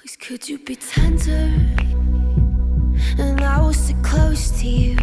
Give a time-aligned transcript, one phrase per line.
[0.00, 1.52] Please could you be tender
[3.18, 4.96] and I will sit close to you.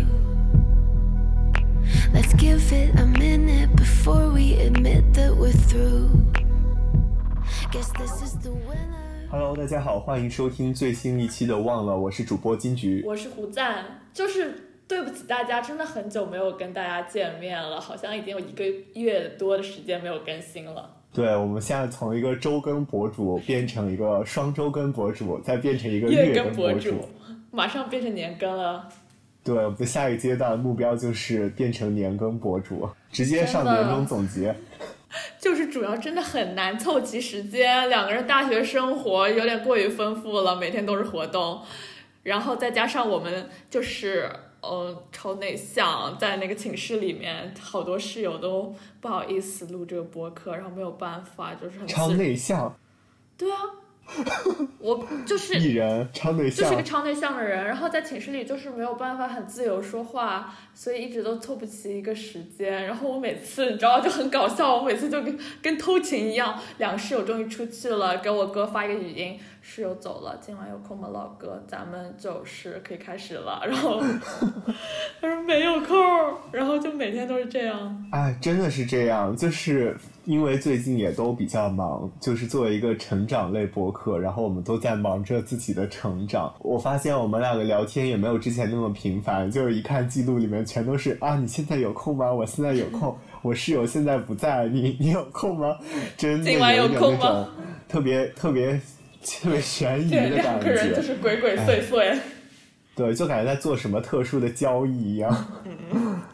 [2.15, 6.09] Let's give it a minute before we admit that we're through.
[7.71, 9.27] Guess this is the winner.
[9.29, 13.03] Hello，大家好，欢迎收听最新一期的《忘了》，我是主播金菊。
[13.05, 18.65] 我是胡赞，就是对不起大家，真的很久没有跟大家见面了，好像已经有一个
[18.99, 20.96] 月多的时间没有更新了。
[21.17, 27.09] 对，我们现在从一个周更博主变成一个双周更博主，再变成一个月更博主，
[27.49, 28.87] 马上变成年更了。
[29.43, 34.53] 对，我们的下一个阶段目标就是变成年更博主，直接上年终总结。
[35.39, 41.59] 就是主要真的很难凑齐时间，两个人大学生活有点过于丰富了，每天都是活动，
[42.21, 44.29] 然后再加上我们就是
[44.61, 52.75] 呃超内向，在那个寝室里面，好多室友都不好意思录这个播客，然后没有办法，就是很超内向。
[53.37, 53.57] 对啊。
[54.79, 57.65] 我就是艺人，超内向，就是个超内向的人。
[57.65, 62.85] 然后在寝室里就是没有办法很自由说话，所以一直都凑不齐一个时间。
[62.85, 69.37] 然后我每次你知道就很搞笑，我每次就跟跟偷情一样，两个室友终于出去了，给我哥发一个语音。
[69.69, 71.61] 室友走了，今晚有空吗，老哥？
[71.67, 73.61] 咱们就是可以开始了。
[73.67, 74.01] 然后
[75.19, 75.93] 他说没有空，
[76.53, 78.07] 然后就每天都是这样。
[78.13, 86.55] 哎，真的是这样，就是因为最近也都比较忙，就是作为一个成长类博客，然后我们都在忙着自己的成长。
[86.59, 92.31] 我发现我们两个聊天也没有之前那么频繁，就是一看记录里面全都是啊，你现在有空吗？
[92.31, 93.13] 我现在有空。
[93.43, 95.77] 我室友现在不在，你你有空吗？
[96.15, 97.47] 真的有点那种
[97.89, 98.79] 特别特别。
[99.25, 102.17] 特别悬疑的感觉，两个人就是鬼鬼祟祟，
[102.95, 105.31] 对，就感觉在做什么特殊的交易一样，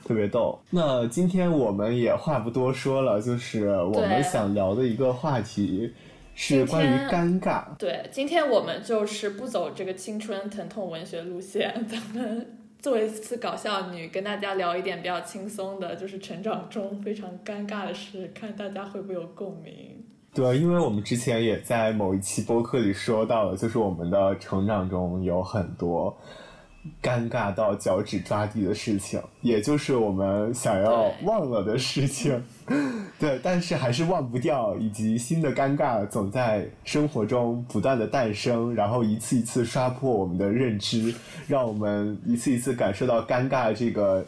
[0.05, 0.59] 特别逗。
[0.69, 5.93] 那今天我们也话不多说了，就是我们想聊的一个话题
[6.35, 7.63] 是关于尴尬。
[7.77, 20.03] 对，今天我们就是不走这个青春疼痛文学路线， 咱们作为一次搞笑女，跟大家聊一点比较轻松的，就是成长中非常尴尬的事，看大家会不会有共鸣。
[20.33, 26.17] 对，因为我们之前也在某一期播客里说到了，就是我们的成长中有很多
[27.03, 32.43] 尴尬到脚趾抓地的事情，也就是我们想要忘了的事情。
[33.19, 41.13] 对，但是还是忘不掉，以及新的尴尬总在生活中不断的诞生，然后一次一次刷破我们的认知，
[41.47, 44.25] 让我们一次一次感受到尴尬这个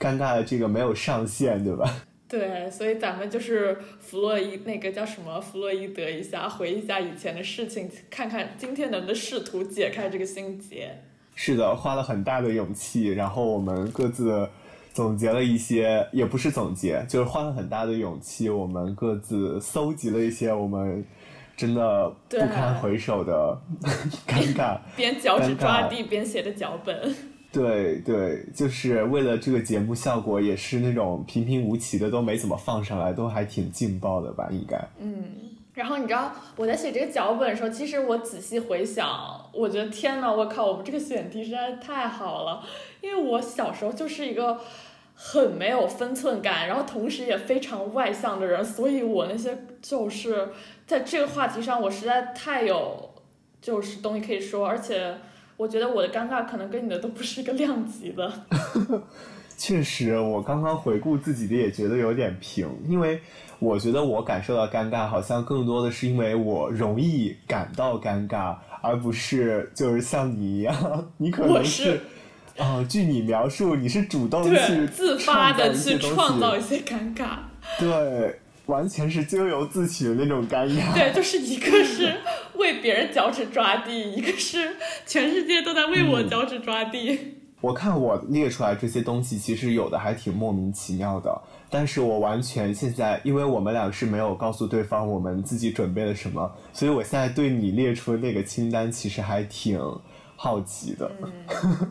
[0.00, 1.94] 尴尬的这个没有上限，对吧？
[2.32, 10.98] 对，所以咱们就是弗洛伊那个叫什么弗洛伊德一下，回忆一下以前的事情，看看今天能不能试图解开这个心结。
[11.34, 14.48] 是的，花了很大的勇气，然后我们各自
[14.94, 21.04] 总结了一些，也不是总结，就是花了很大的勇气，我们各自搜集了一些我们
[21.54, 23.60] 真的不堪回首的
[24.26, 27.14] 尴尬，边脚趾抓地边写的脚本。
[27.52, 34.48] 对对，就是为了这个节目效果，也是那种平平无奇的，都没怎么放上来，都还挺劲爆的吧？
[34.50, 34.82] 应该。
[34.98, 35.22] 嗯，
[35.74, 39.06] 然后你知道我在写这个脚本的时候，其实我仔细回想，
[39.52, 42.64] 我觉得天呐，我靠，我们这个选题实在是太好了，
[43.02, 44.58] 因为我小时候就是一个
[45.14, 50.48] 很没有分寸感，然后同时也非常外向的人，所以我那些就是
[50.86, 53.10] 在这个话题上，我实在太有
[53.60, 55.16] 就是东西可以说，而且。
[55.62, 58.32] 我觉得我的尴尬可能跟你的都不是一个量级的。
[59.56, 63.20] 确实，我刚刚回顾自己的也觉得有点平，因为
[63.60, 72.00] 我觉得我感受到尴尬，好像更多的是因为我容易感到尴尬，而不是就是像你一样，你可能是
[72.58, 77.36] 啊，据你描述，你是主动去自发的去创造一些尴尬。
[77.78, 78.36] 对。
[78.66, 80.94] 完全是咎由自取的那种尴尬。
[80.94, 82.14] 对，就是一个是
[82.54, 87.38] 为别人脚趾抓地，一个是全世界都在为我脚趾抓地。
[87.60, 91.40] 我看我列出来这些东西，其实有的还挺莫名其妙的。
[91.70, 99.80] 但是我完全现在，因为我们俩是没有告诉对方我们自己准备了什么，所以我现在对你列出的那个清单，其实还挺
[100.34, 101.10] 好奇的。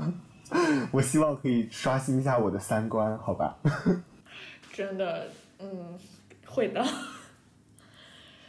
[0.91, 3.57] 我希望可以刷新一下我的三观，好吧？
[4.73, 5.27] 真的，
[5.59, 5.97] 嗯。
[6.51, 6.85] 会的，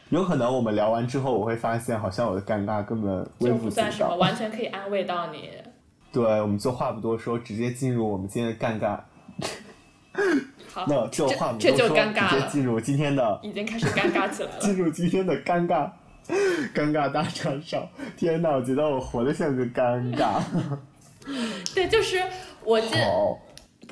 [0.09, 5.49] 有可能我们聊完之后，我会发现好像我的尴尬根本微不足道，完全可以安慰到你。
[6.11, 8.99] 对，我们就话不多说，直接进入我们今天的尴尬。
[10.71, 14.59] 好， 那就话不多说，直接进入今天的，已经开始尴尬起来了。
[14.61, 15.89] 进入今天的尴尬，
[16.75, 17.87] 尴尬大场上。
[18.17, 20.41] 天哪，我觉得我活得像个尴尬。
[21.73, 22.21] 对，就是
[22.63, 22.87] 我这。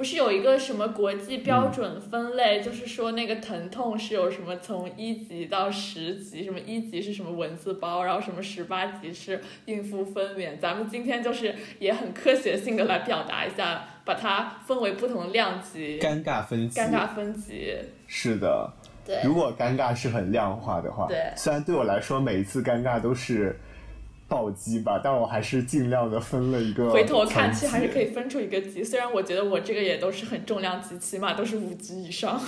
[0.01, 10.57] 不是有一个什么国际标准分类，就是说那个疼痛是有什么从一级到十级，什么一级是什么蚊子包，然后什么十八级是孕妇分娩。
[10.59, 16.79] 咱们今天就是也很科学性的来表达一下，把它分为不同量级，尴尬分级。
[16.79, 17.77] 尴尬分级。
[18.07, 18.73] 是的。
[19.05, 19.21] 对。
[19.23, 21.31] 如果尴尬是很量化的话，对。
[21.37, 23.55] 虽然对我来说每一次尴尬都是。
[24.31, 26.89] 暴击吧，但我还是尽量的分了一个。
[26.89, 28.81] 回头看，其实还是可以分出一个级。
[28.81, 32.39] 虽然我觉得我这个也都是很重量级，起码都是五级以上。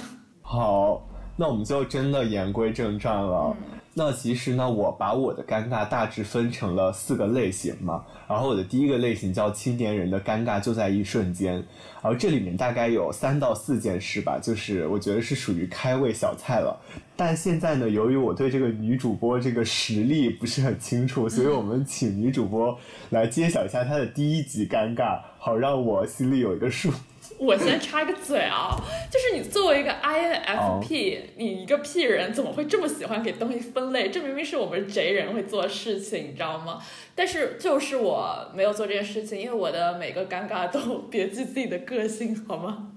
[0.41, 3.53] 好，那我们就真的言归正传了。
[3.95, 8.05] 那其实呢，我把我的尴尬大致分成了四个类型嘛。
[8.29, 11.55] 然后我的第一个类型叫青年人的尴尬就在一瞬间，
[12.01, 16.79] 然后这里面大概有三到四件事吧，就是我觉得是属于开胃小菜了。
[17.15, 22.77] 但现在呢，由于我对这个女主播这个实力不是很清楚，所以我们请女主播
[23.11, 26.91] 来揭晓一下她的第一集尴尬，好让我心里有一个数。
[27.37, 28.75] 我先插个嘴啊，
[29.11, 34.09] 就是你作为一个 INFP，你一个 P 人怎么会这么喜欢给东西分类？
[34.09, 36.79] 这明明是我们 J 人会做事情，你知道吗？
[37.15, 42.91] 但是就是我没有做这件事情，因为我的每个尴尬都别具自己的个性，好吗？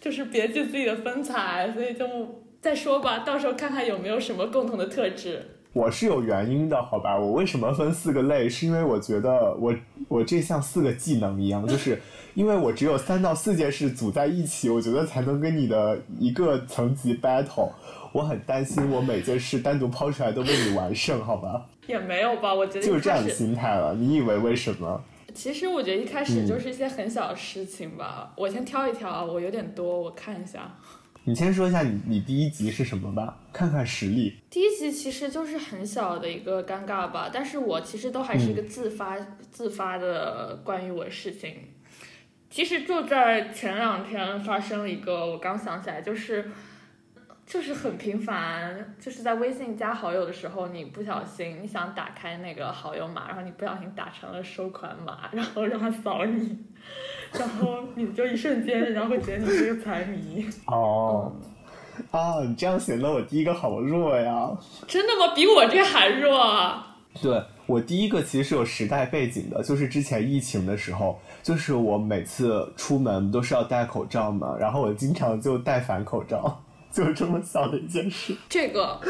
[0.00, 2.06] 就是别具自己的风采，所以就
[2.60, 5.54] 再说吧，到时候看看有没有什么共同的特质。
[5.72, 7.16] 我是有原因的，好吧？
[7.16, 8.48] 我为什么分四个类？
[8.48, 9.72] 是因为我觉得我
[10.08, 12.00] 我这像四个技能一样， 就是
[12.34, 17.70] 因为我只有三到四件事组在一起，我觉得才能跟你的一个层级 battle。
[18.12, 21.66] 我很担心我每件事单独抛出来都被你完胜，好吧？
[21.86, 23.94] 也没有吧，我觉得就是这样的心态了。
[23.94, 25.00] 你以为为什么？
[25.34, 28.32] 其实我觉得一开始就是一些很小的事情吧。
[28.34, 30.74] 我先挑一挑啊，我有点多，我看一下。
[31.28, 34.34] 你先说一下你你第一集是什么吧，看看实力。
[34.48, 39.18] 第一集其实就是很小的一个尴尬吧，但是我其实都还是一个自发
[39.50, 41.54] 自发的关于我的事情。
[42.48, 46.50] 其实就在前两天发生了一个，我刚想起来就是。
[47.48, 56.58] 就是很频繁，就是在微信加好友的时候，你不小心你想打开那个好友码，然后你不小心打成了收款码，然后让他扫你，
[57.32, 60.46] 然后你就一瞬间人家会觉得你是个财迷。
[60.68, 61.32] 哦，
[62.10, 64.50] 啊，你这样显得我第一个好弱呀？
[64.86, 65.32] 真的吗？
[65.34, 66.38] 比我这还弱？
[66.38, 66.96] 啊？
[67.22, 76.60] 对我第一个其实是有时代背景的，就是之前疫情的时候，就是我每次出门都是要戴口罩嘛，然后我经常就戴反口罩。
[76.92, 79.00] 就这么小的一件事，这个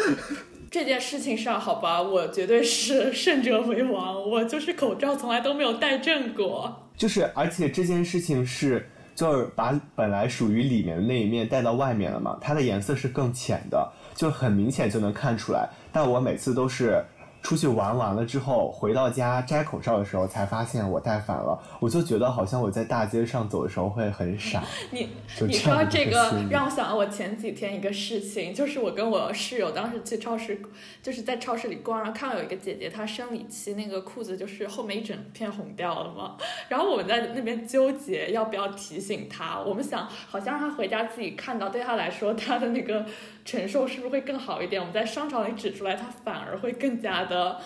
[0.70, 4.28] 这件事情上，好吧，我绝对是胜者为王。
[4.28, 6.90] 我就是口罩从来都没有戴正过。
[6.96, 15.69] 就是，而且这件事情是，就是把本来属于里面的那一面带到外面了嘛，它的颜色是更浅的，就很明显就能看出来。
[15.92, 17.04] 但我每次都是。
[17.43, 21.58] 出去玩完了之后，回到家摘口罩的时候，才发现我戴反了。
[21.81, 24.62] 我就觉得好像我在大街上走的时候会很傻。
[24.90, 25.08] 你
[25.40, 30.61] 你说这个让我想到我前几天一个事情，就是我跟我室友当时去超市，
[31.02, 36.37] 就是在超市里逛，然后看到有一个姐姐，她生理期那个裤子就是后面一整片红掉了嘛。
[36.69, 39.61] 然后我们在那边纠结要不要提醒她。
[39.61, 43.06] 我们想，好像让她回家自己看到，对她来说，她的那个
[43.48, 44.78] 承受是不是会更好一点？
[44.78, 47.24] 我们在商场里指出来，它反而会更加。
[47.24, 47.58] 的，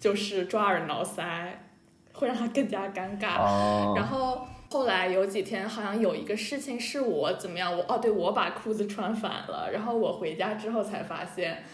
[0.00, 1.48] 就是抓耳挠腮，
[2.12, 3.94] 会让他更加尴尬。
[3.94, 9.70] 然后后来有几天，好像有一个事情是我怎么样，我哦，对我把裤子穿反了。
[9.72, 11.64] 然后我回家之后才发现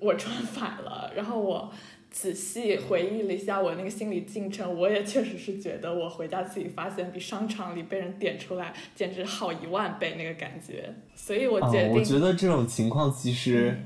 [0.00, 1.12] 我穿反了。
[1.16, 1.72] 然后我
[2.10, 10.92] 仔细回忆了一下我那个心理进程，我也确实是觉得我回家自己发现比商场里被人点出来简直好一万倍那个感觉。
[11.14, 13.78] 所以我决定，我觉得这种情况其实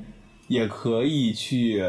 [0.49, 1.83] 也可以去。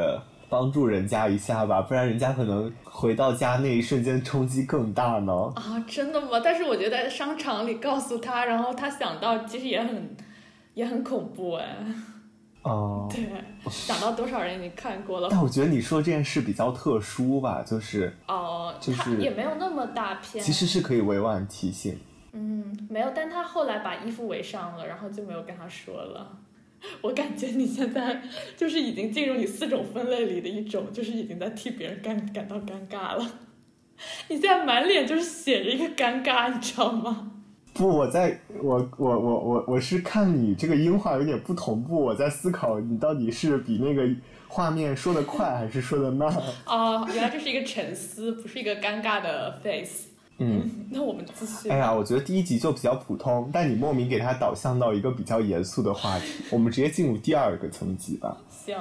[0.48, 5.34] 帮助人家一下吧，不然人家可能回到家那一瞬间冲击更大呢。
[5.56, 6.40] 啊，真的吗？
[6.42, 10.16] 但是我觉得在商场里告诉他，然后他想到，其实也很
[10.76, 11.78] 也很恐怖哎。
[12.66, 13.08] 哦。
[13.14, 13.26] 对，
[13.72, 15.30] 想到多少人已经看过了。
[15.32, 18.16] 但我觉得你说这件事比较特殊吧，就是。
[18.28, 18.74] 哦。
[18.82, 20.44] 就是也没有那么大片。
[20.44, 21.98] 其实是可以委婉提醒。
[22.34, 26.40] 嗯，没有，但他后来把衣服围上了，然后就没有跟他说了。
[27.02, 28.22] 我感觉你现在
[28.58, 33.26] 就是已经进入你四种分类里的一种，就是已经在替别人感感到尴尬了。
[34.28, 37.32] 你现在满脸就是写着一个尴尬，你知道吗？
[37.76, 44.08] 不，我在我我我我我是看你这个音画有点不同步，我在思考你到底是比那个
[44.48, 46.34] 画面说的快还是说的慢。
[46.66, 50.08] 哦，原来这是一个沉思，不是一个尴尬的 face。
[50.38, 51.70] 嗯，那我们继续。
[51.70, 56.26] 哎呀，我觉得第一集就比较普通，但你莫名给它导向到一个比较严肃的话题。
[56.52, 58.38] 我们直接进入第二个层级吧。
[58.50, 58.78] 行。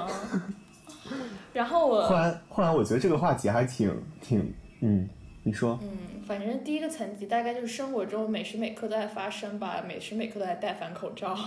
[1.51, 2.01] 然后我。
[2.03, 5.09] 后来，后来我觉得这个话题还挺挺，嗯。
[5.47, 11.37] 你说，嗯，反正第一个层级大概就是生活中每时每刻都在发生吧，每时每刻都在戴反口罩。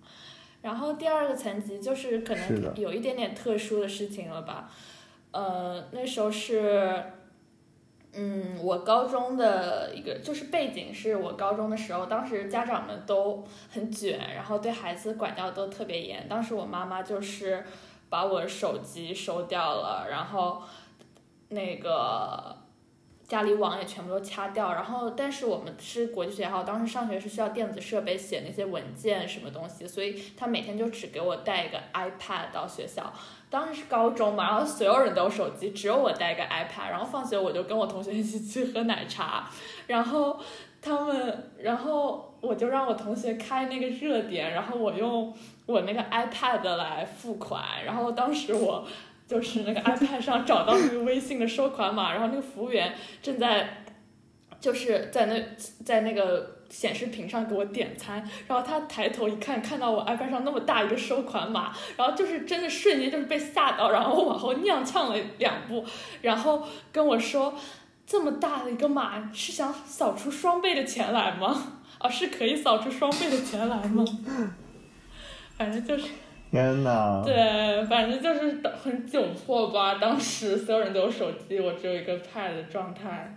[0.62, 4.70] 然后第二个层级就是可能有一点点特殊的事情了吧，
[5.32, 7.04] 呃，那时候是，
[8.14, 16.26] 嗯，我高中的一个就是背景是我高中的时候，当时家长们都很卷，然后对孩子管教都特别严。
[16.26, 17.62] 当时我妈妈就是
[18.08, 20.62] 把我手机收掉了，然后
[21.48, 22.56] 那个
[23.32, 24.74] 家里网也全部都掐掉。
[24.74, 33.10] 然后，但是我们是国际学校，当时上学是需要电子设备写那些文件什么东西，所以他每天就只给我带一个 iPad 到学校。
[33.48, 36.90] 当时是高中嘛，然后所有人都有手机，只有我带一个 iPad。
[36.90, 39.48] 然后放学我就跟我同学一起去喝奶茶，
[39.86, 40.38] 然后
[40.82, 45.34] 他们，然后我就让我同学开那个热点，然后我用
[45.64, 47.62] 我那个 iPad 来付款。
[47.86, 48.86] 然后当时我
[49.32, 53.84] 就是那个 iPad 上找到那个微信的收款码，然后那个服务员正在
[54.60, 55.42] 就是在那
[55.84, 65.84] 在那个显示屏上给我点餐，然后他抬头一看，看到我 iPad 上那么大一个收款码，然后就是真的瞬间就是被吓到，然后往后踉跄了两步，
[66.20, 66.62] 然后
[66.92, 67.54] 跟我说。
[68.04, 71.78] 这么大的一个码是想扫出双倍的钱来吗？
[71.98, 74.04] 啊，是可以扫出双倍的钱来吗？
[75.56, 76.08] 反正就是，
[76.52, 77.22] 天哪！
[77.24, 79.94] 对，反正就是很窘迫吧。
[79.94, 83.34] 当时所有人都有手机，我只有一个 pad 的状态。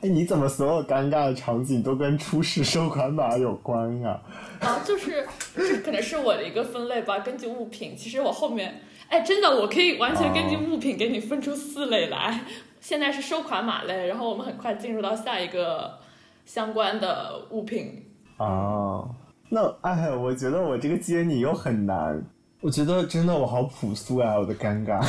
[0.00, 4.20] 哎，你怎么所有尴尬的场景都跟出示收款码有关啊、
[4.58, 5.24] 啊，就是
[5.54, 7.94] 这可能是我的一个分类吧，根据物品。
[7.96, 12.40] 其实我后面，哎，真的，我可以完全根据物品给你分出四类来。
[12.80, 15.96] 现在是收款码类，然后我们很快进入到下一个
[16.44, 18.04] 相关的物品。
[18.36, 19.08] 哦，
[19.54, 22.20] 那哎，我觉得我这个接你又很难。
[22.60, 25.00] 我觉得真的我好朴素啊，我的尴尬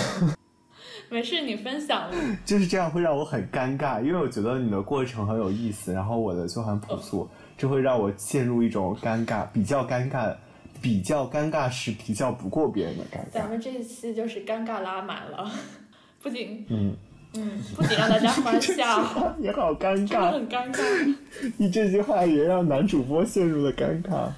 [1.09, 2.11] 没事，你分享。
[2.45, 10.35] 就是这样会让我很尴尬，因为我觉得你的过程很有意思，然后我的就很朴素，这会让我陷入一种尴尬，比较尴尬，
[10.79, 13.31] 比较尴尬是比较不过别人的尴尬。
[13.31, 15.49] 咱们这一期就是尴尬拉满了，
[16.21, 16.95] 不仅嗯，
[17.35, 21.15] 嗯，不仅让大家欢笑， 也好尴尬，很尴尬。
[21.57, 24.29] 你这句话也让男主播陷入了尴尬。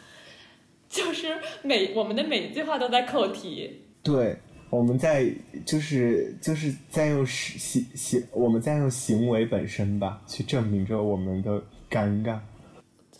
[0.89, 3.82] 就是每我们的每一句话都在扣题。
[4.01, 4.38] 对，
[4.70, 5.30] 我们在
[5.66, 12.39] 就是就是在用行行行，我们在用行为本身吧，去证明着我们的尴尬。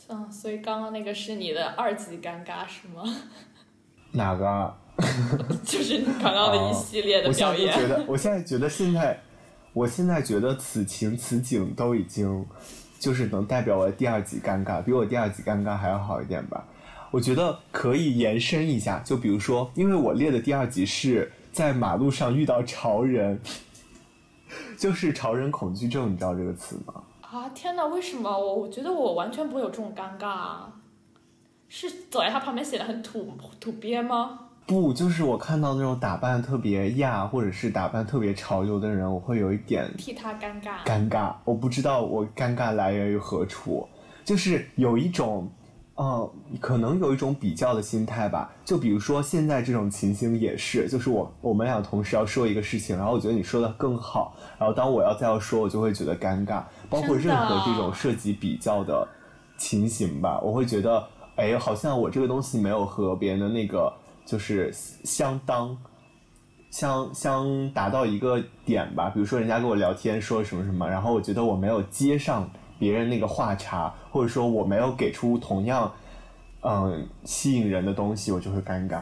[0.07, 3.03] 嗯，所以刚刚那个是你的二级尴尬是吗？
[4.13, 4.75] 哪个啊？
[5.63, 7.72] 就是你刚刚的一系列的我现表演。
[7.72, 9.19] 在觉得，我现在觉得现在，
[9.74, 12.45] 我现在觉得此情此景都已经，
[13.00, 16.65] 就是能代表我的第二级尴尬，比我第二级尴尬还要好一点吧。
[17.12, 23.39] 我觉得可以延伸一下，就比如说，因为我列的第二级是在马路上遇到潮人，
[24.77, 27.03] 就是潮人恐惧症，你知道这个词吗？
[27.21, 30.74] 啊天哪，为什么我我觉得我完全不会有这种尴尬啊？
[31.69, 34.46] 是走在他旁边显得很土土鳖吗？
[34.67, 40.83] 不，就是我看到那种打扮特别亚，或者是打扮特别潮流的人，我会有一点替他尴尬。
[40.86, 43.88] 尴尬，我不知道我尴尬来源于何处，
[44.25, 45.50] 就是有一种，
[45.95, 48.53] 呃，可能有一种比较的心态吧。
[48.65, 56.62] 就比如说现在这种情形也是，就是我我们俩同时要说一个事情，然后我觉得你说的更好，然后当我要再要说，我就会觉得尴尬。
[56.89, 59.07] 包括任何这种涉及比较的
[59.57, 61.01] 情形吧，我会觉得，
[61.38, 63.93] 哎，好像我这个东西没有和别人的那个
[64.27, 65.75] 就是相当。
[66.69, 75.91] 相相达到一个点吧，比如说人家跟我聊天说什么什么，然后我觉得我没有接上别人那个话茬，或者说我没有给出同样
[76.62, 79.01] 嗯吸引人的东西，我就会尴尬。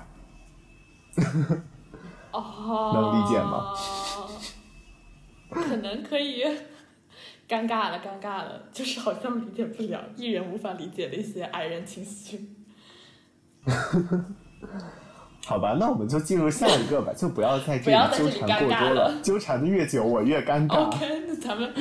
[2.31, 3.73] 哦，能理解吗？
[5.49, 6.43] 可能可以。
[7.49, 12.55] 尴尬了，尴尬了，就是好像理解不了，艺人无法理解的一些矮人情绪。
[15.45, 20.87] 好吧，那我们就进入下一个吧，就不要在这里里纠缠过多了纠缠的越久，我越尴尬。
[20.87, 21.71] OK，那咱们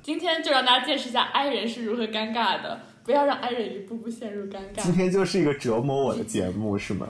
[0.00, 4.92] 今天就让大家见识一下 i 人是如何尴尬的，不要让 i 人一步步陷入尴尬今。
[4.92, 7.08] 天就是一个折磨我的节目，是吗？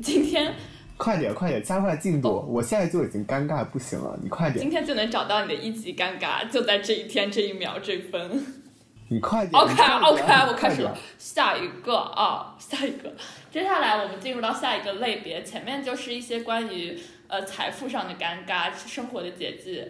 [0.00, 0.54] 今天
[0.96, 2.46] 快点，快点，加快进度！
[2.48, 8.62] 我现在就已经尴尬不行了，你快点今，天就能找到你的一级尴尬，就在这一天这一秒这一分。
[9.08, 9.62] 你快点。
[9.62, 10.96] OK OK，我开始了。
[11.18, 13.12] 下一个啊，下一个，
[13.50, 16.98] 接下来我们进入到下一个类别，前面就是一些关于
[17.28, 19.86] 呃财富上的尴尬、生活的拮据。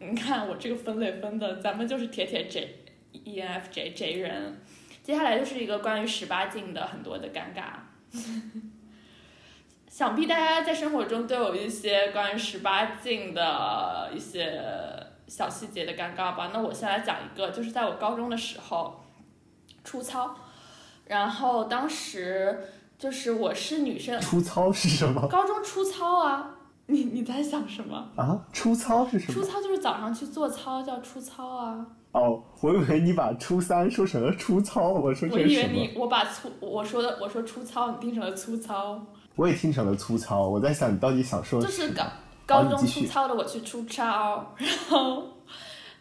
[0.00, 2.76] 你看我这个分类分的，咱们就是铁铁 J
[3.12, 4.60] E N F J J 人。
[5.02, 7.80] 接下来就是一个关于十八禁的很多的尴尬。
[9.88, 14.62] 想必大家在生活中都有一些关于十八禁的一些
[15.28, 16.50] 小细节的尴尬吧。
[16.52, 19.00] 那我先来讲一个，就是在我高中的时候，
[19.84, 20.34] 出操，
[21.06, 22.58] 然后当时
[22.98, 26.56] 就是我是女生，出操是什么高中出操啊，
[26.86, 28.10] 你你在想什么？
[28.16, 28.46] 啊？
[28.52, 29.34] 出操是什么？
[29.34, 29.44] 出？
[29.44, 31.86] 操就是早上去做操叫出操啊。
[32.12, 35.74] 哦，我以为你把初三说成了粗糙，我说我以为这是什么？
[35.74, 38.98] 你我把粗我说的我说粗糙，你听成了粗糙，
[39.36, 42.12] 我也听成了粗糙，我在想你到底想说就是高什么？
[42.48, 45.22] 高中你继续粗糙的我去出操， 然后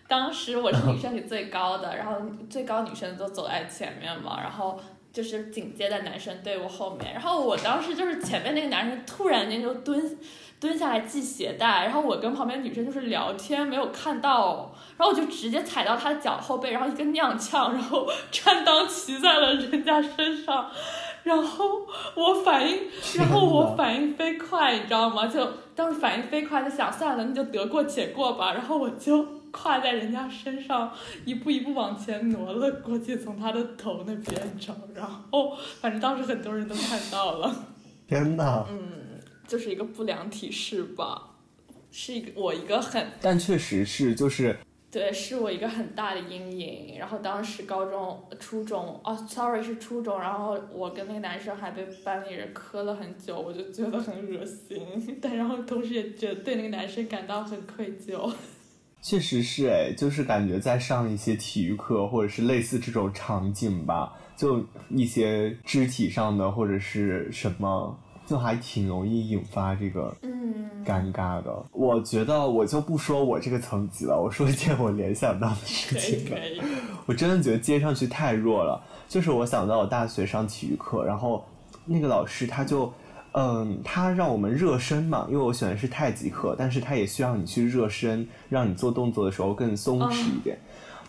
[0.07, 2.13] 当时我是女生里最高的， 然后
[2.49, 4.79] 最高女生都走在前面嘛，然后
[5.11, 10.17] 就是紧接在男生队伍后面，然后我当时就是前面那个男生突然间就蹲
[10.59, 20.71] 蹲下来系鞋带，然后我跟旁边女生就是聊天，没有看到，然后我就直接踩到他的脚后背，然后一个踉跄，然后穿裆骑在了人家身上。
[21.23, 21.85] 然后
[22.15, 22.87] 我反应，
[23.17, 25.27] 然后我反应飞快，你知道吗？
[25.27, 25.45] 就
[25.77, 28.51] 当时反应飞快，就想算了，那就得过且过吧。
[28.51, 30.91] 然后我就跨在人家身上，
[31.23, 34.75] 一步一步往前挪了过去，从他的头那边找。
[34.95, 37.55] 然后反正当时很多人都看到了，
[38.07, 38.65] 天哪！
[39.47, 41.35] 就是一个不良体式吧，
[41.91, 44.57] 是一个我一个很但确实是，就是
[44.97, 46.97] 对，是我一个很大的阴影。
[46.97, 58.33] 然后当时高中、初中，哦，sorry 是初中，然后我跟那个男生还被班里人磕了很久，我就觉得很恶心，但然后同时也觉得对那个男生感到很愧疚。
[59.03, 67.95] 确实是哎，就是感觉在上一些体育课或者是类似这种场景吧，就一些肢体上的或者是什么，
[68.27, 71.65] 就还挺容易引发这个嗯，尴尬的。
[71.71, 76.35] 我觉得我就不说我这个层级了，我说一件我联想到的事情吧
[77.07, 78.83] 我真的觉得接上去太弱了。
[79.07, 81.45] 就是我想到我大学上体育课，然后
[81.85, 82.91] 那个老师他就，
[83.31, 90.57] 嗯，他让我们热身嘛，因为我选的是太极课，但是他也需要你去热身，让你做动作的时候更松弛一点。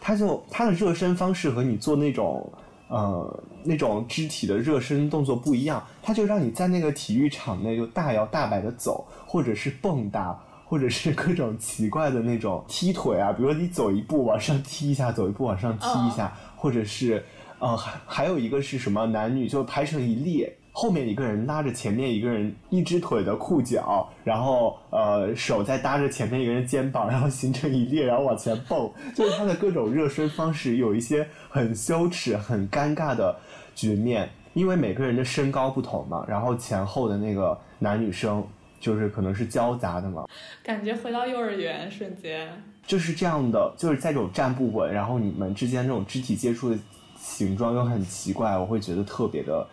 [0.00, 2.48] 他就他的热身方式和你做那种。
[2.88, 17.22] 呃，那种肢体的热身动作不一样，他就让你在那个体育场内就大摇大摆的走，或者是蹦跶，或者是各种奇怪的那种踢腿啊，比如说你走一步往上踢一下，走一步往上踢一下，或者是
[17.58, 20.54] 呃还 还有一个是什么男女就排成一列。
[20.70, 31.26] 后面一个人 拉着前面一个人一只腿的裤脚，然后呃手再搭着前面一个人肩膀，然后形成一列，然后往前蹦，就是他的各种热身方式有一些
[31.58, 33.36] 很羞耻、很尴尬的
[33.74, 38.46] 局面，因为每个人的身高不同嘛，然后前后的那个男女生
[38.78, 40.28] 就是可能是交杂的嘛，
[40.62, 42.48] 感觉回到幼儿园瞬间。
[42.86, 46.78] 就是这样的，就是在这种站不稳，然后你们之间这种肢体接触的
[47.18, 49.66] 形状又很奇怪，我会觉得特别的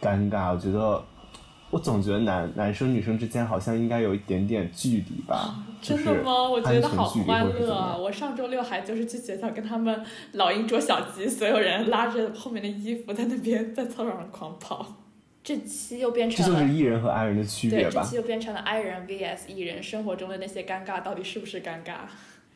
[0.00, 0.52] 尴尬。
[0.52, 1.02] 我觉得，
[1.70, 5.56] 我总觉得男男生女生之间好像应该有一点点距离吧。
[5.82, 6.48] 真的吗？
[6.48, 7.96] 我觉得好欢乐啊！
[7.96, 14.86] 我上周六还就是去学校跟他们老鹰捉小鸡，所有人拉着后面的衣服在那边在操场上狂跑。
[15.42, 18.16] 这期又变成了这就是艺人和 I 人的区，别吧这期。
[18.16, 21.94] 又变成了 I 人 VS 艺人，生活中的那些尴尬到底是不是尴尬？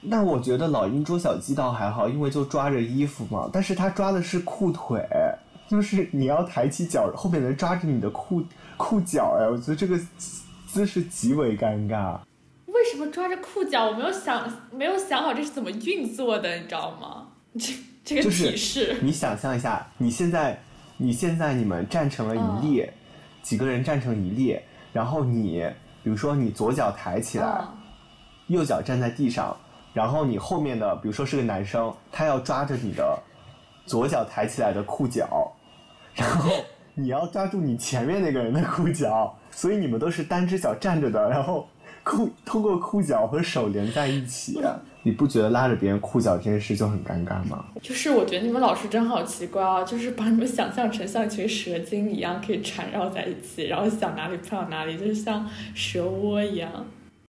[0.02, 5.04] 那我觉得老鹰捉小鸡倒还好，因为就抓着衣服嘛，但是他抓的是裤腿，
[5.68, 8.40] 就是你要抬起脚，后面的人抓着你的裤
[8.76, 9.98] 裤脚，哎，我觉得这个
[10.68, 12.16] 姿势极为尴尬。
[12.96, 13.88] 为什么抓着裤脚？
[13.88, 17.26] 我没有想没有想好这是怎么运作的，你知道吗？
[17.59, 20.59] 这这个提示，你想象一下，你现在，
[20.96, 22.90] 你现在你们站成了一列，
[23.42, 24.62] 几个人站成一列，
[24.94, 25.62] 然后你，
[26.02, 27.68] 比如说你左脚抬起来，嗯，
[28.46, 29.54] 右脚站在地上，
[29.92, 33.22] 然后你后面的，比如说是个男生，他要抓着你的
[33.85, 35.52] 左脚抬起来的裤脚，
[36.14, 36.50] 然后
[36.94, 41.68] 你要抓住你前面那个人的裤脚，所以你们都是单只脚站着的，然后
[42.07, 44.61] 裤通过裤脚和手连在一起。
[45.03, 47.64] 你不觉得拉着别人裤脚这件事就很尴尬吗？
[47.83, 56.71] 就是我觉得你们老师真好奇怪啊，就是把你们想象成像一群蛇精一样可以缠绕在一起，然后想哪里扑到哪里，就是像蛇窝一样。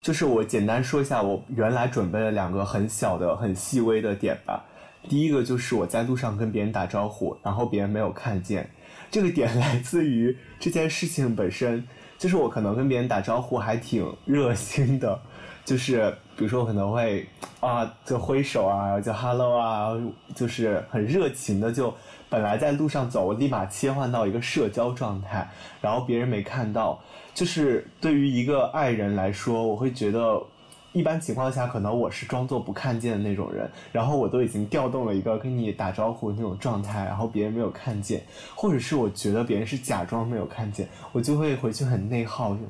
[0.01, 4.65] 就是我简单说一下，我原来准备了两个很小的、很细微的点吧。
[5.09, 8.69] 第一个就是我在路上跟别人打招呼，然后别人没有看见，
[9.11, 11.83] 这个点 来自于这件事情本身，
[12.19, 15.19] 就是我可能跟别人打招呼还挺热心的，
[15.65, 17.27] 就是 比如说我可能会
[17.61, 19.91] 啊就挥手啊，就 hello 啊，
[20.35, 21.93] 就是很热情的就。
[22.29, 25.49] 本来在路上走，我立马切换到一个社交状态，
[25.81, 27.01] 然后别人没看到，
[27.33, 30.43] 就是对于一个爱人来说，我会觉得，
[30.97, 42.61] 一般情况下可能我是装作不看见的那种人，然后我都已经调动了一个跟你打招呼的那种状态，然后别人没有看见，或者是我觉得别人是假装没有看见，我就会回去很内耗，就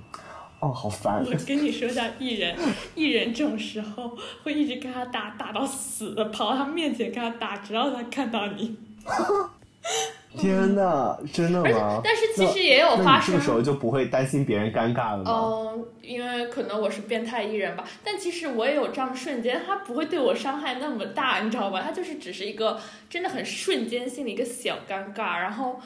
[0.59, 1.25] 哦，好烦。
[1.25, 2.59] 我跟你说一下，艺人，
[2.97, 8.77] 艺人这种时候会一直跟他打，打到死，跑到他面前跟他打，直到他看到你。
[10.37, 12.01] 天呐，真的吗？
[12.05, 13.35] 但是其实也有那发生。
[13.35, 15.33] 你这个时候就不会担心别人尴尬了吗？
[15.33, 21.81] 嗯，因为可能我是变态艺人吧，但其实我也有这样的瞬间，他不会对我伤害那么大，你知道吧？
[21.83, 25.81] 他就是只是一个真的很瞬间性的一个小尴尬，然后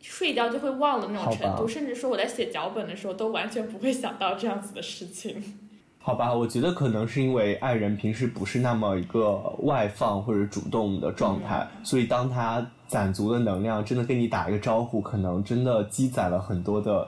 [0.00, 5.58] 睡觉就会忘了那种程度，甚至说我在写脚本的时候都完全不会想到这样子的事情。
[6.04, 17.06] 好吧，我觉得可能是因为爱人平时不是那么一个外放或者主动的状态，嗯所以当他攒足了能量，真的跟你打一个招呼，可能真的积攒了很多的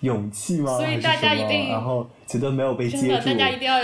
[0.00, 0.76] 勇气吗？
[0.76, 3.78] 所以大家一定然后觉得没有被真的，接住大，家一定要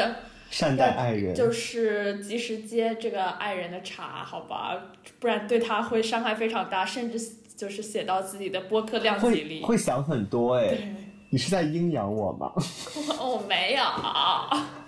[0.49, 1.35] 善待爱人。
[1.35, 4.79] 就是及时接这个爱人的茬，好吧？
[5.19, 7.19] 不然对他会伤害非常大，甚至
[7.57, 9.63] 就是写到自己的播客量级会里。
[9.63, 10.95] 会想很多哎，对，
[11.35, 12.53] 你是在阴阳我吗？
[13.19, 13.83] 我没有。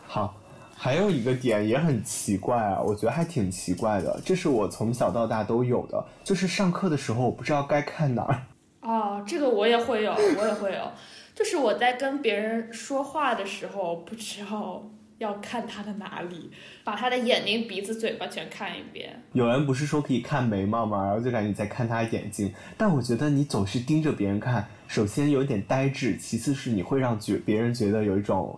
[0.07, 0.37] 好，
[0.76, 8.42] 还有一个点也很奇怪啊，我觉得还挺奇怪的，这是我从小到大都有的，就是上课的时候我不知道该看哪儿。
[8.83, 10.92] 哦，这个我也会有，我也会有，
[11.35, 14.85] 就是我在跟别人说话的时候，不知道
[15.16, 16.50] 要看他的哪里，
[16.85, 19.18] 把他的眼睛、鼻子、嘴巴全看一遍。
[19.33, 21.07] 有人不是说可以看眉毛吗？
[21.07, 28.57] 然后就感觉你在看他眼睛，但我觉得你总是盯着别人看，首先有点呆滞，其次是你会让觉别人觉得有一种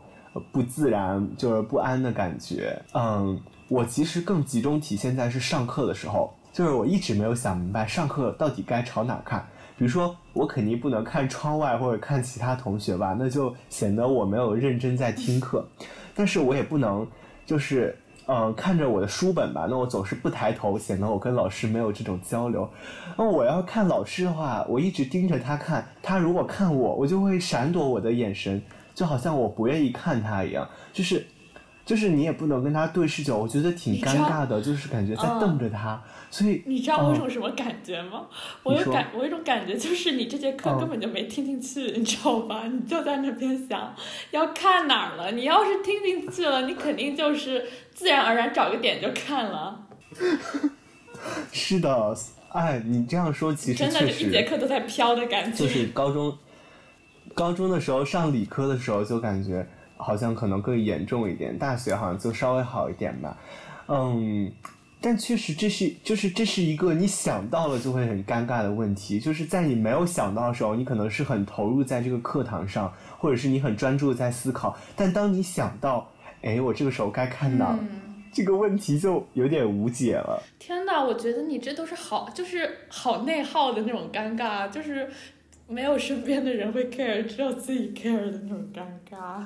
[0.53, 2.79] 不自然，就是不安的感觉。
[2.93, 9.49] 嗯，我其实更集中体现在是上课的时候，就是我一直没有想明白上课到底该朝哪看。
[9.79, 15.67] 比如说，我肯定不能看窗外或者看其他同学吧，那就显得我没有认真在听课。
[16.15, 17.09] 但是我也不能
[17.47, 22.69] 就是嗯看着我的书本吧，那我总是不抬头，显得我跟老师没有这种交流。
[23.17, 28.61] 那我要看老师的话，我一直盯着他看，他如果看我，我就会闪躲我的眼神，
[28.95, 31.27] 就好像我不愿意看他一样，就是。
[31.87, 38.27] 就是你也不能跟他对视久，我觉得挺尴尬的，就是感觉在嗯瞪着他，所以你知道我有嗯种什么感觉吗？
[38.65, 42.65] 我有感，我有一种感觉，就是你这节课嗯根本就没听进去，你知道吧？
[42.67, 43.95] 你就在那边想
[44.33, 45.31] 要看哪儿了。
[45.31, 49.87] 你要是听进去了，你肯定就是自然而然找个点就看了，
[51.53, 52.17] 是的，
[52.49, 55.57] 哎，你这样说其实真的确就一节课都在飘的感觉。
[55.57, 56.37] 就是高中，
[57.33, 59.65] 高中的时候上理科的时候就感觉
[59.97, 63.37] 好像可能更严重一点，大学好像就稍微好一点吧，
[63.89, 64.51] 嗯，
[65.01, 76.11] 但确实这是就是这是一个你想到了就会很尴尬的问题，就是在你没有想到的时候，你可能是很投入在这个课堂上，或者是你很专注在思考，但当你想到，
[76.43, 80.43] 哎，我这个时候该看哪，嗯这个问题就有点无解了。
[80.59, 85.09] 天呐，我觉得你这都是好，就是好内耗的那种尴尬，就是
[85.67, 89.43] 没有身边的人会 care，只有自己 care 的那种尴尬。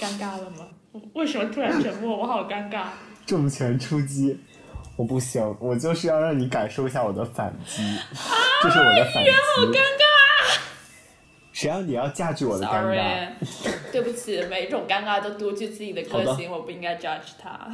[0.00, 0.66] 尴尬了吗？
[1.14, 2.16] 为什么突然沉默？
[2.16, 2.86] 我好尴尬。
[3.26, 4.36] 重拳出击，
[4.96, 7.82] 我不行，我就是要让你感受一下我的反击，
[8.62, 9.30] 这是我的反击。
[9.30, 10.60] 好尴尬。
[11.52, 17.70] 谁让你要驾驭我的尴尬？Sorry， 对不起，每一种尴尬都独具自己的个性，我不应该 judge 他。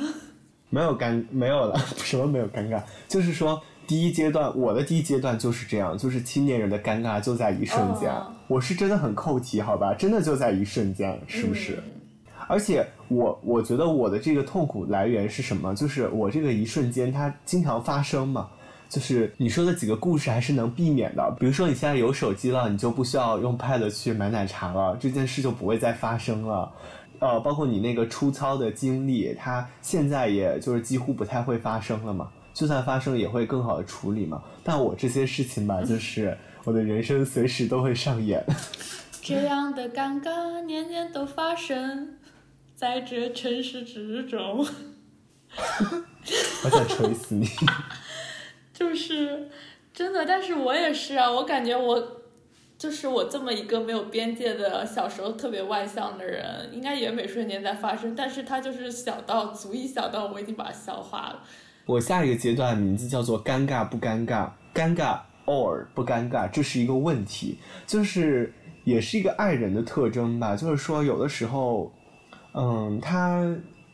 [0.69, 2.83] 没有尴，没有了， 什么没有尴尬？
[3.07, 8.11] 就是说，第一阶段，我的第一阶段就是这样，就是青年人的尴尬就在一瞬间。
[8.11, 9.93] 哦我是真的很扣题，好吧？
[9.95, 11.83] 真的就在一瞬间，是不是？
[11.85, 11.96] 嗯
[12.47, 15.75] 而且我我觉得我的这个痛苦来源是什么？
[15.75, 18.49] 就是我这个一瞬间它经常发生嘛。
[18.89, 26.73] 就是你说的几个故事还是能避免的，比如说你现在有手机了，你就不需要用 Pad 去买奶茶了，这件事就不会再发生了。
[27.19, 32.29] 呃，包括你那个粗糙的经历，它现在也就是几乎不太会发生了嘛。
[32.55, 34.41] 就算发生，也会更好的处理嘛。
[34.63, 38.45] 但我这些事情吧，就是 我的人生随时都会上演。
[39.21, 42.09] 这样的尴尬年年都发生
[42.77, 44.59] 在这城市之中。
[46.65, 47.49] 我想锤死你！
[48.75, 49.49] 就是
[49.95, 52.21] 真的，但是我也是啊，我感觉我
[52.77, 61.43] 就是我这么一个没有边界的小时候特别外向的人，应该也每瞬间在发生，但是他就是小到足以小到我已经把它消化了。
[61.87, 68.53] 我下一个阶段名字叫做尴尬不尴尬，尴尬 or 不尴尬，这是一个问题，就是
[68.85, 70.55] 也是一个爱人的特征吧。
[70.55, 71.91] 就是说，有的时候，
[72.59, 73.47] 嗯，他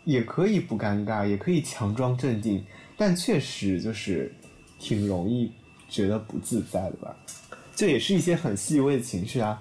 [0.04, 2.64] 也可以不尴尬，也可以强装镇定，
[2.96, 4.32] 但确实就是
[4.78, 5.50] 挺容易
[5.88, 7.14] 觉得不自在的吧。
[7.74, 9.60] 这也是一些很细微的情绪啊。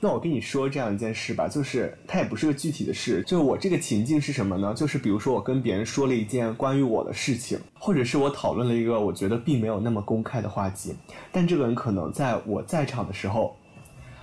[0.00, 4.72] 那我跟你说这样一件事吧，就是它也不是个具体的事，就是我这个情境是什么呢？
[4.72, 10.94] 就是比如说我跟别人说了一件关于我的事情，或者是我讨论了一个我觉得并没有那么公开的话题，
[11.30, 13.56] 但这个人可能在我在场的时候，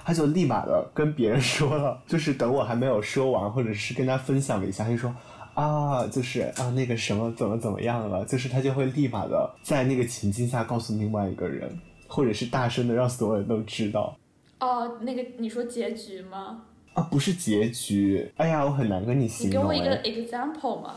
[0.05, 5.13] 他就立马的跟别人说了，就是等我还没有说完，或者是跟他分享了一下，他就说。
[5.55, 8.25] 啊，就是啊，那个什么怎么怎么样了？
[8.25, 14.13] 就是他就会立马的在那个情境下告诉另外一个人，或者是大声的让所有人都知道。
[14.59, 16.61] 哦，那个你说结局吗？
[16.93, 18.29] 啊，不是结局。
[18.35, 19.63] 哎呀，我很难跟你形容。
[19.63, 20.95] 你给我一个 example 吗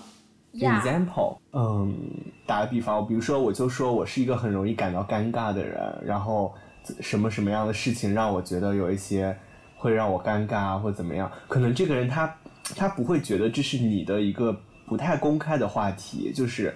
[0.53, 1.95] ？example，嗯，
[2.45, 6.53] 打个比方，比如说我就说我是一个很容易感到尴尬的人，然后
[7.01, 9.37] 什么什么样的事情让我觉得有一些
[9.77, 11.31] 会让我尴尬或怎么样？
[11.47, 12.35] 可能这个人他。
[12.77, 16.75] 他不会觉得这是你的一个不太公开的话题，就是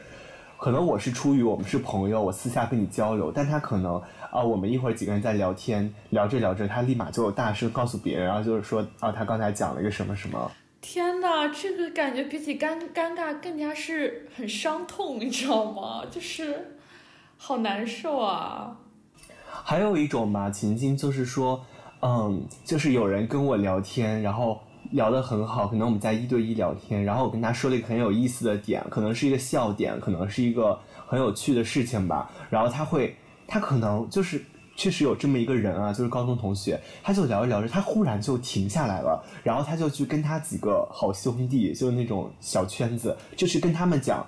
[0.57, 10.51] 可能我是出于我们是朋友，我私下跟你交流，但他可能啊，我们一会儿几个人在聊天，聊着聊着，他立马就大声告诉别人，然后就是说啊，他刚才讲了一个什么什么。
[10.81, 16.07] 天哪，这个感觉比起尴尴尬更加是很伤痛，你知道吗？
[16.11, 16.79] 就是
[17.37, 18.79] 好难受啊。
[19.63, 21.65] 还有一种嘛情境就是说，
[22.01, 24.61] 嗯，就是有人跟我聊天，然后。
[24.91, 32.31] 聊得很好，可能我们在一对一聊天，然后我跟他说了一个很有意思的点，可能是一个笑点，可能是一个很有趣的事情吧。
[32.51, 34.45] 然后他会，他可能就是
[34.77, 44.27] 确实有这么一个人啊，就是高中同学，他就聊着聊着，他忽然就停下来了，然后他就去跟他几个好兄弟，就是那种小圈子，就是跟他们讲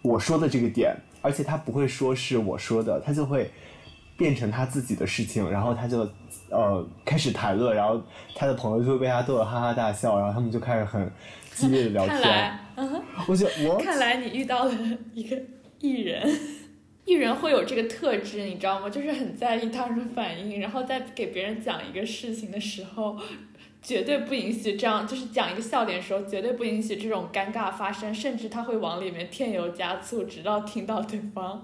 [0.00, 3.50] 我说的这个点，而且他不会说是我说的，他就会
[4.20, 6.08] 变成他自己的事情，然后他就。
[6.52, 8.02] 呃，开始谈论，然后
[8.34, 11.08] 他的朋友就会被他逗得哈哈大笑，然后他们就开始很
[11.54, 12.18] 激烈的聊天。
[12.18, 12.60] 看来，
[13.28, 14.74] 我觉得我看来你遇到了
[15.14, 15.40] 一个
[15.78, 16.28] 艺人，
[17.04, 18.90] 艺人会有这个特质，你知道吗？
[18.90, 23.16] 就是很在意他人反应，然后在给别人讲一个事情的时候，
[23.80, 31.62] 绝对不允许这样，就是讲一个笑点的时候，绝对不允许这种尴尬发生，甚至他会往里面添油加醋，直到听到对方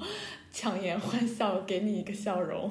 [0.56, 2.70] 强颜欢笑，给你一个笑容。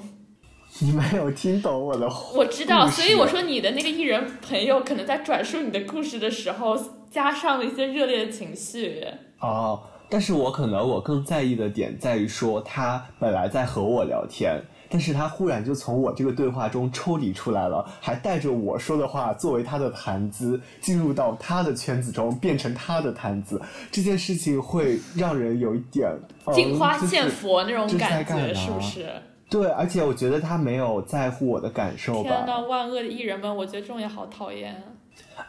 [0.79, 2.35] 你没有听懂我的话。
[2.35, 6.75] 我知道，所以我说你的那个艺人朋友可能在转述你的故事的时候，
[7.11, 9.05] 加上了一些热烈的情绪。
[9.39, 23.61] 哦，但是我可能我更在意的点在于说，他本来在和我聊天，但是他忽然就从我这个对话中抽离出来了，还带着我说的话作为他的谈资，进入到他的圈子中，变成他的谈资。
[23.91, 26.11] 这件事情会让人有一点
[26.53, 29.09] 镜花献佛那种感觉，是不是？
[29.49, 32.29] 对，而且我觉得他没有在乎我的感受吧。
[32.29, 34.83] 天呐，万恶的艺人们，我觉得这种也好讨厌。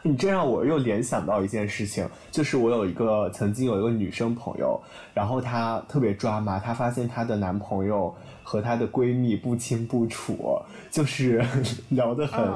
[0.03, 4.79] 你这让我又联想到一件事情，就是我有一个曾经有一个女生朋友，
[5.13, 10.59] 然后她特别抓马，她发现她的男朋友和她的闺蜜不清不楚，
[10.91, 11.43] 就是
[11.89, 12.47] 聊得很。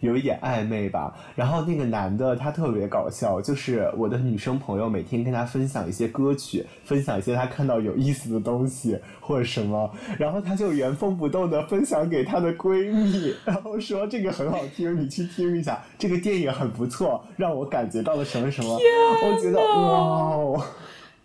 [0.00, 20.64] 有一点暧昧吧，然后那个男的他特别搞笑，就是我的女生朋友每天跟他分享一些歌曲，分享一些他看到有意思的东西或者什么，然后他就原封不动的分享给他的闺蜜， 然后说这个很好听，你去听一下，这个电影很不错，让我感觉到了什么什么，我觉得哇，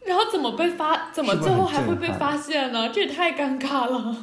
[0.03, 2.89] 然后怎么被发，怎么最后还会被发现呢？
[2.89, 4.15] 这也太尴尬了，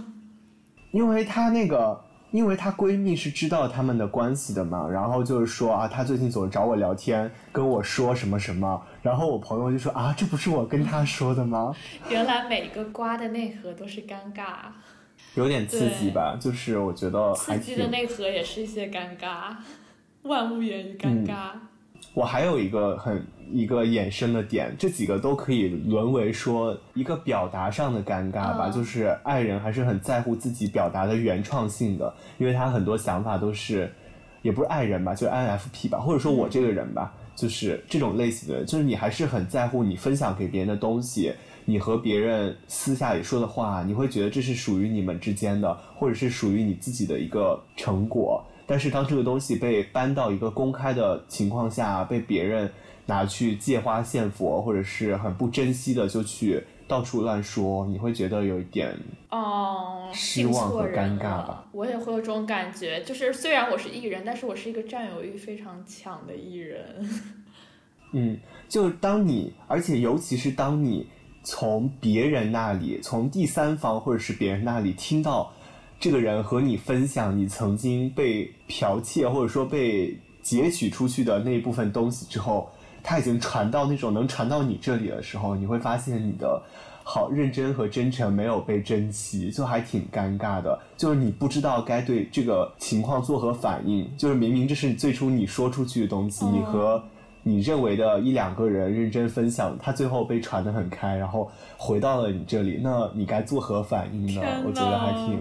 [0.90, 2.10] 因为他那个。
[2.31, 11.75] 因为她闺蜜是知道他们的关系的嘛，然后就是说啊，她最近总找我聊天，跟我说什么什么，然后我朋友就说啊，这不是我跟她说的吗？
[12.09, 14.71] 原来每个瓜的内核都是尴尬，
[15.35, 16.37] 有点刺激吧？
[16.40, 19.55] 就是我觉得刺激的内核也是一些尴尬，
[20.23, 21.51] 万物源于尴尬。
[22.12, 28.68] 我还有一个很一个衍生的点，这几个都可以沦为说一个表达上的尴尬吧。
[28.68, 33.92] 就是爱人还是很在乎自己表达的原创性的，因为他很多想法都是，
[34.42, 41.33] 也不是爱人吧，就是 INFP 吧，或者说我这个人吧，就是这种类型的，就是你还是很在乎你分享给别人的东西，
[41.64, 48.44] 你和别人私下里说的话，你会觉得这是属于你们之间的，或者是属于你自己的一个成果。
[48.70, 52.70] 但是当这个东西被搬到一个公开的情况下，被别人
[53.04, 58.96] 拿去借花献佛，或者是很不珍惜的就去到处乱说，你会觉得有一点
[59.30, 61.64] 哦失望和尴尬吧？
[61.72, 66.80] 我也会有这种感觉，就是虽然我是艺人，但是我是一个占有欲非常强的艺人。
[68.12, 71.09] 嗯，就当你，而且尤其是当你
[71.42, 75.52] 从别人那里，从第三方或者是别人那里听到。
[76.00, 82.70] 这个人和你分享你曾经被剽窃或者说被截取出去的那一部分东西之后，
[83.02, 86.62] 他已经传到那种能传到你这里的时候，你会发现你的
[87.04, 90.80] 好认真和真诚没有被珍惜，就还挺尴尬的。
[90.96, 97.02] 就是你不知道该对这个情况作何反应，就是明明这是最初你说出去的东西，你和
[97.42, 104.40] 你认为的一两个人认真分享，他最后被传得很开，然后回到了你这里，那你该作何反应呢？
[104.66, 105.38] 我觉得还挺。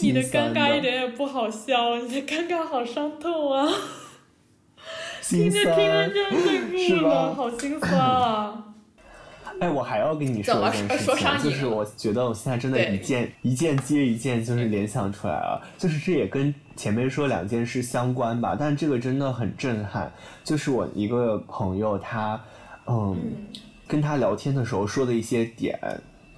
[0.00, 3.68] 你的尴尬一点也不好笑，你的尴尬好伤痛啊！
[5.22, 8.64] 听着听着就怒了，好心酸啊！
[9.60, 15.62] 哎，我还要跟你说一件事情， 就是我觉得我现在真的，一件一件接一件，就是联想出来了。
[15.76, 20.10] 就是这也跟前面说两件事相关吧，但这个真的很震撼。
[20.42, 22.42] 就是我一个朋友，他
[22.86, 23.16] 嗯，
[23.86, 25.78] 跟他聊天的时候说的一些点。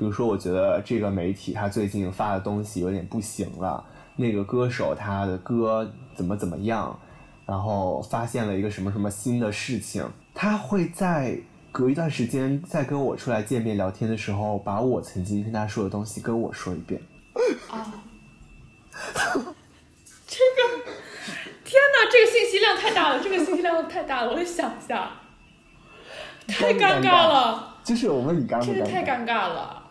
[0.02, 3.84] 比如说，我觉得这个媒体他最近发的东西有点不行了。
[4.16, 6.98] 那个歌手他的歌怎么怎么样？
[7.46, 11.38] 然后发现了一个什么什么新的事情，他会在
[11.70, 17.00] 隔一段时间再跟我出来见面聊天的时候，把我曾经跟他说的东西跟我说一遍。
[17.70, 17.94] 啊！
[20.26, 20.84] 这个，
[21.62, 22.10] 天哪！
[22.10, 25.12] 这个信息量太大了，这个信息量太大了，我得想一下。
[26.48, 27.78] 太尴尬了。
[27.84, 28.74] 就是我问你尴不尴尬？
[28.74, 29.81] 这个太尴尬了。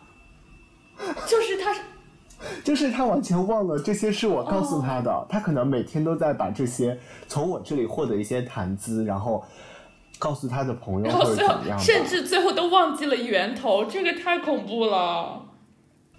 [1.28, 1.76] 就是他，
[2.64, 5.26] 就是他完全忘了这些是我告诉他的。
[5.30, 9.44] 他可能每天都在把这些从我这里获得一些谈资，然后
[10.20, 13.86] 告诉他的朋友或者怎么样，甚至最后都忘记了源头。
[13.86, 15.42] 这个太恐怖了。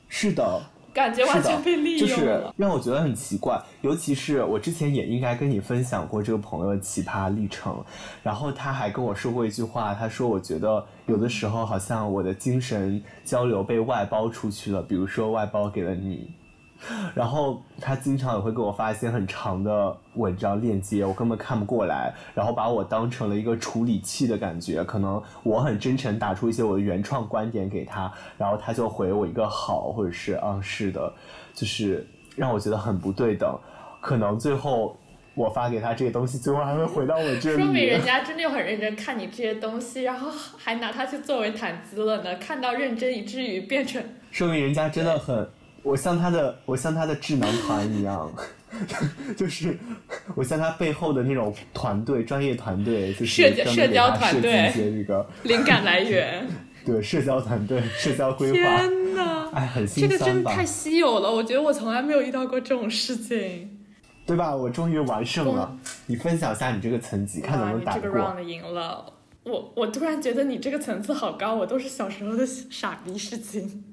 [0.08, 0.60] 是的。
[0.92, 3.60] 感觉完全被利用了，就是让我觉得很奇怪。
[3.80, 7.82] 尤其是我之前也应该跟你分享过这个朋友的奇葩历程，
[8.22, 16.30] 然后他还跟我说过一句话，他说：“我觉得有的时候好像我的精神交流被外包出去了，比如说外包给了你。”
[17.14, 24.82] 然后他经常也会给我发一些很长的文章链接，我根本看不过来，然后把我当成了一个处理器的感觉。
[24.84, 31.12] 可能我很真诚打出一些我的原创观点给他，然后他就回我一个好，或者是嗯是的，
[31.54, 33.56] 就是让我觉得很不对等。
[34.00, 34.96] 可能最后
[35.34, 37.62] 我发给他这些东西，最后还会回到我这里。
[37.62, 42.36] 说明人家真的很认真看你这些东西，然后还拿它去作为谈资了呢。
[42.36, 45.48] 看到认真以至于变成，说明人家真的很。
[45.82, 48.32] 我像他的，我像他的智囊团一样，
[49.36, 49.76] 就是
[50.34, 56.46] 我像他背后的那种团队，专业团队，就是社交社交团队一些这个 灵感来源。
[56.84, 58.54] 对，社交团队，社交规划。
[58.54, 59.48] 天哪！
[59.52, 63.78] 哎，很这个真的太稀有了，我觉得我从来没有遇到过这种事情。
[64.26, 64.54] 对吧？
[64.54, 65.76] 我终于完胜了。
[66.06, 68.02] 你分享一下你这个层级，看能不能打过。
[68.02, 69.12] 这个 round 赢了。
[69.44, 73.84] 我我突然觉得你这个层次好高，我都是小时候的傻逼事情。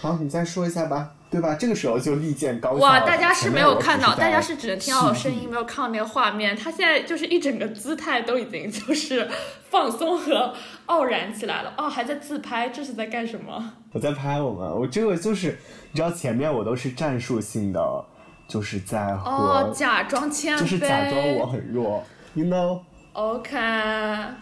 [0.00, 1.14] 好，你再说一下吧。
[1.30, 1.54] 对吧？
[1.54, 3.00] 这个时候就利剑高哇！
[3.00, 6.56] 大家是没有看到，大家是只能听到我声音，没有看到那个画面。
[6.56, 9.28] 他现在就是一整个姿态都已经就是
[9.68, 10.54] 放松和
[10.86, 11.74] 傲然起来了。
[11.76, 13.72] 哦，还在自拍，这是在干什么？
[13.92, 14.68] 我在拍我们。
[14.68, 15.58] 我这个就是，
[15.92, 18.04] 你知道前面我都是战术性的，
[18.48, 22.02] 就是在和哦假装谦卑，就是假装我很弱
[22.34, 23.58] ，you know？OK。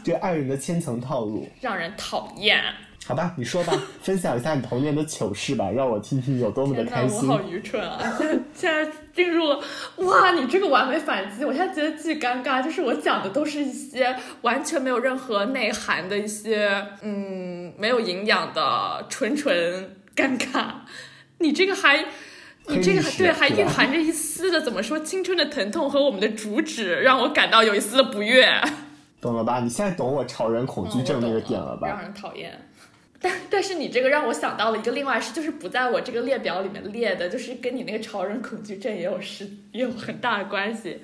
[0.05, 2.63] 这爱人的千层套路，让人讨厌。
[3.07, 7.29] 好吧，你说吧， 分享一下你童年的糗事吧， 让我听听有多么的开心。
[7.29, 7.99] 我好愚蠢啊！
[8.19, 9.61] 现 在现在进入了，
[9.99, 16.69] 哇，你这个完美反击，我现在觉得巨尴尬，就是我讲的都是一些完全没有任何内涵的一些，
[17.03, 20.67] 嗯，没有营养的纯纯尴尬。
[21.39, 22.05] 你这个还，
[22.67, 28.51] 你这个对还蕴含着一丝的怎么说青春的疼痛和我们的主旨，让我感到有一丝的不悦。
[29.21, 29.61] 懂了吧？
[29.61, 31.87] 你现在懂我潮人恐惧症那个点了吧？
[31.89, 32.53] 让人讨厌。
[33.21, 41.01] 但但是你这个让我想到了一个另外事，就是不在我这个列表里面列的，就是跟你那个潮人恐惧症也有是也有很大的关系。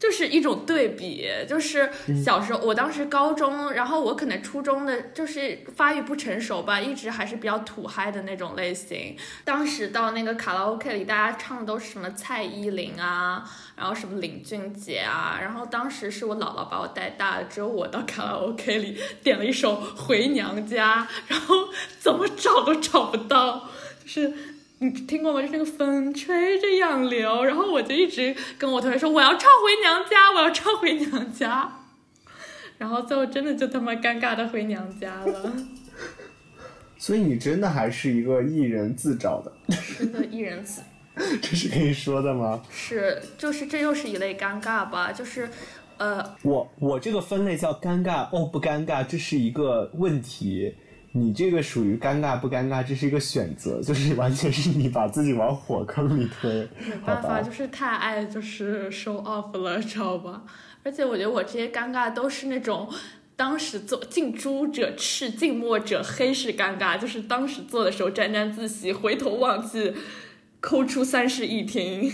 [0.00, 1.90] 就是一种对比，就是
[2.24, 9.14] 小时候，我当时高中，然后我可能初中的，就是发育不成熟吧，一直还是比较土嗨的那种类型。
[9.44, 13.44] 当时到那个卡拉 OK 里，大家唱的都是什么蔡依林啊，
[13.76, 23.68] 然后什么林俊杰啊，然后当时是我姥姥把我带大的，只有我到卡拉 OK 里点了一首《回娘家》，然后怎么找都找不到，
[24.02, 24.32] 就是。
[24.82, 25.42] 你听过吗？
[25.42, 31.70] 就是那个风吹着杨柳，然后我就一直跟我同学说我要唱回娘家，我要唱回娘家，
[32.78, 35.52] 然后最后真的就他妈尴尬的回娘家了。
[36.96, 39.52] 所以你真的还是一个艺人自找的？
[39.98, 40.80] 真的艺人自？
[41.42, 42.62] 这是可以说的吗？
[42.70, 45.12] 是，就是这又是一类尴尬吧？
[45.12, 45.50] 就是，
[45.98, 50.74] 呃，我我这个分类叫尴尬哦不尴尬，这是一个问题。
[51.12, 56.68] 你这个属于尴尬不尴尬，这是一个选择， 就是完全是你把自己往火坑里推。
[56.86, 60.42] 没办法，就是太爱就是 show off 了， 知道吧？
[60.82, 62.88] 而且我觉得我这些尴尬都是那种。
[63.36, 69.94] 当时做近朱者赤，近墨者黑是尴尬，就是当时做的时候沾沾自喜，回头忘记
[70.60, 72.12] 抠出三室一厅。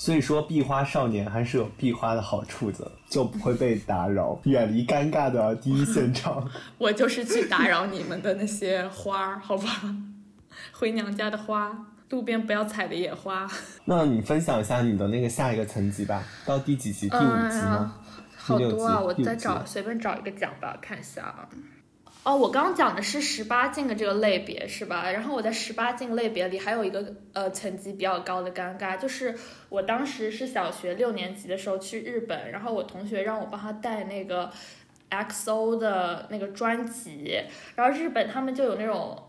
[0.00, 6.48] 所以说，壁花少年还是有壁花的好处的，就不会被打扰，远离尴尬的第一现场。
[6.78, 9.94] 我就是去打扰你们的那些花儿，好吧？
[10.72, 11.70] 回娘家的花，
[12.08, 13.46] 路边不要采的野花。
[13.84, 17.06] 那你分享一下你的那个下一个层级吧，到第几级？
[17.06, 17.20] 第五
[17.50, 17.94] 级吗？
[18.38, 18.98] 好多啊！
[18.98, 21.46] 我再找随便找一个讲吧，看一下啊。
[22.22, 25.10] 哦，我刚刚讲的是十八禁的这个类别是吧？
[25.10, 29.34] 然后我在十八禁类别里还有一个呃层级比较高的尴尬，就是
[29.70, 34.50] 我当时是小学六年级的时候去日本，然后我同学让我帮他带那个
[35.10, 37.40] XO 的那个专辑，
[37.74, 39.26] 然后日本他们就有那种。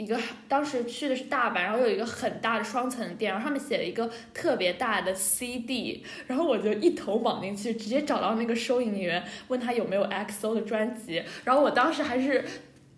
[0.00, 12.42] 一个当时去的是大阪，然后有一个很大的双层店，然后上面写了一个特别大的 CD，然后我就一头往进去，直接找到那个收银员，问他有没有 XO 的专辑，然后我当时还是，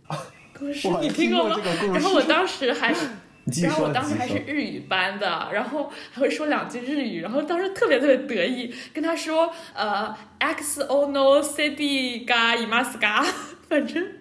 [0.57, 1.61] 故事你听过吗
[1.93, 3.09] 然后我当时还是。
[3.61, 4.15] 然后我当时。
[4.15, 13.27] 还是日语班的，然后还会说两句日语，然后当时特别特别得意，跟他说呃 X O no CD ga imas ga，
[13.69, 14.13] 反正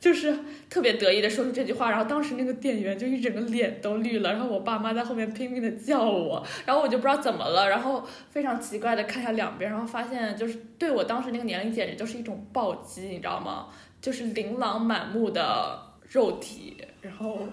[0.00, 0.38] 就是
[0.70, 13.66] 特别得意的说出这句话，然后当时那个店员就一整个脸都绿了，然后我爸妈在后面拼命的叫我，然后我就不知道怎么了，然后非常奇怪的看下两边，然后发现就是对我当时那个年龄简直就是一种暴击，你知道吗？
[14.00, 17.46] 就是琳琅满目的肉体，然后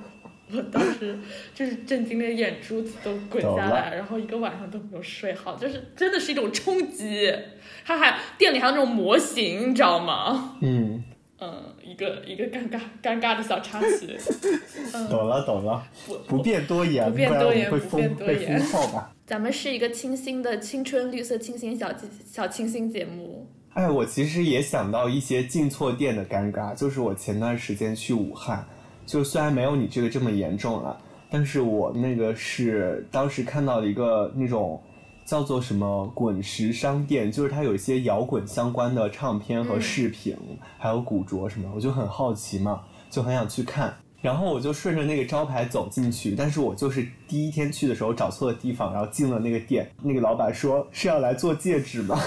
[0.54, 1.20] 我当时
[1.54, 7.34] 就是震惊的眼珠子都滚下来，然后一个晚上都没有睡好，就是真的是一种冲击。
[7.84, 10.58] 他还店里还有那种模型，你知道吗？
[10.62, 11.04] 嗯，
[11.40, 14.18] 嗯，一个一个尴尬尴尬的小插曲。
[14.94, 18.60] 嗯，懂了懂了，不不便多言，不便多言不便多言
[18.94, 19.14] 吧。
[19.26, 21.92] 咱们是一个清新的青春绿色清新小
[22.26, 23.46] 小清新节目。
[23.74, 28.66] 哎，我其实也想到一些进错店的尴尬，就是我前段时间去武汉，
[29.06, 30.98] 就虽然没有你这个这么严重啊，
[31.30, 34.82] 但是我那个是当时看到了一个那种
[35.28, 40.38] 叫做什么滚石商店，就是它有一些摇滚相关的唱片和嗯饰品，
[40.78, 43.94] 还有古着什么，我就很好奇嘛，就很想去看。
[44.22, 52.18] 然后我就顺着那个招牌走进去，但是我就是第一天去的时候找错了地方，然后进了那个店，那个老板说是要来做戒指吗？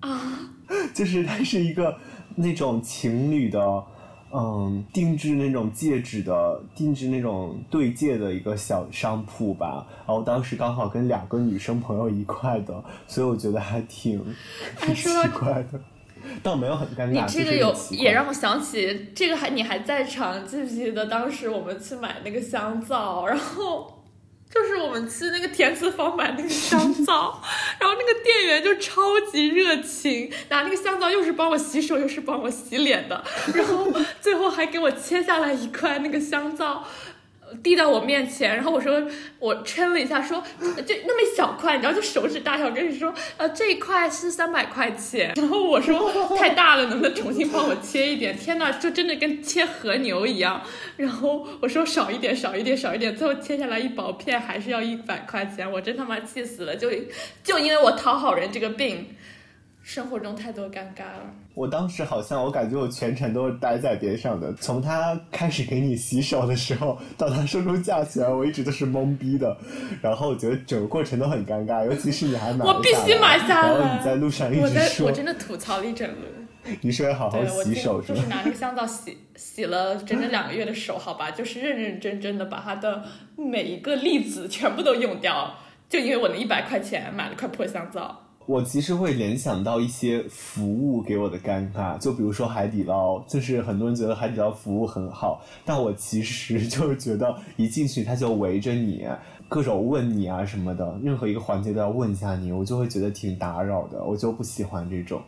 [0.00, 0.38] 啊，
[0.92, 1.96] 就是它是一个
[2.36, 3.84] 那种情侣的，
[4.32, 9.86] 嗯，定制那种戒指的，定制那种对戒的一个小商铺吧。
[10.06, 14.24] 然后当时刚好跟两个女生朋友一块的，所以我觉得还挺
[14.80, 15.80] 哎 奇说到怪的，
[16.42, 17.10] 倒没有很尴尬。
[17.10, 23.99] 你这个有也让我想起这个还你还在场，记不记得当时我们去买那个香皂，然后。
[24.52, 27.40] 就是我们去那个填词坊买那个香皂，
[27.78, 33.24] 然后那个店员就超级热情，拿那个香皂又是帮我洗手又是帮我洗脸的，
[33.54, 33.86] 然后
[34.20, 36.84] 最后还给我切下来一块那个香皂，
[37.62, 39.02] 递到我面前，然后我说
[39.38, 40.42] 我称了一下，说
[40.86, 48.36] 这那么一小块，你知道就手指大小，跟你说呃这一块是三百块钱，然后我说太大了，能不能重新帮我切一点？
[48.36, 50.62] 天呐，就真的跟切和牛一样。
[50.96, 56.76] 然后我说少一点，少一点，少一点，最后切下来一薄片还是要一百块钱，我真他妈气死了！
[56.76, 56.90] 就
[57.42, 59.16] 就因为我讨好人这个病，
[59.82, 61.34] 生活中太多尴尬了。
[61.54, 69.56] 我当时好像我感觉我全程都是待在边上的，从他开始给你洗手的时候到他说出价钱，我一直都是懵逼的。
[70.00, 76.48] 然后我觉得整个过程都很尴尬，尤其是你还买 我必须买下来然后你在路上一直说我，真的吐槽了一整轮。
[76.82, 78.28] 你说要好好洗手是吧就是？
[78.28, 83.02] 拿那个香皂洗洗了整整两个月的手，好吧， 就是认认真真的把它的
[83.34, 85.54] 每一个粒子全部都用掉，
[85.88, 88.26] 就因为我那一百块钱买了块破香皂。
[88.50, 99.06] 我其实会联想到一些服务给我的尴尬，就比如说海底捞，就是很多人觉得海底捞服务很好，但我其实就是觉得一进去他就围着你，
[99.48, 105.22] 各种问你啊什么的，任何一个环节都要问一下你，我就会觉得挺打扰的，我就不喜欢这种。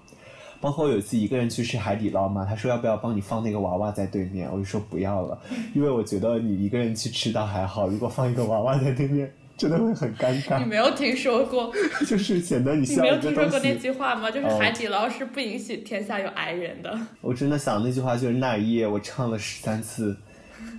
[0.60, 5.38] 包括有一次一个人去吃海底捞嘛，他说要不要帮你放那个娃娃在对面，我就说不要了，
[5.76, 9.32] 因为我觉得你一个人去吃倒还好，如果放一个娃娃在对面，
[9.68, 11.72] 真的会很尴尬你，没有听说过？
[12.06, 13.74] 就是显得你你没有听说过那。
[13.76, 14.30] 句话吗？
[14.30, 16.98] 就是哦海底捞是不允许天下有矮人的。
[17.20, 20.16] 我真的想那句话就是那一夜我唱了十三次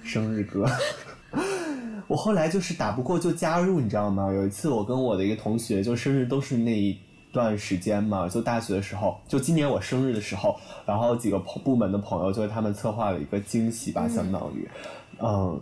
[0.03, 0.65] 生日歌。
[2.07, 4.31] 我后来就是打不过就加入，你知道吗？
[4.31, 6.97] 有一次我跟我的一个同学，就生日都是那一
[7.31, 10.55] 段时间嘛，就大学的时候，就今年我生日的时候，
[10.85, 14.67] 然后几个朋部门的朋友，就是他们策划了一个惊喜吧，相当于，
[15.19, 15.59] 嗯，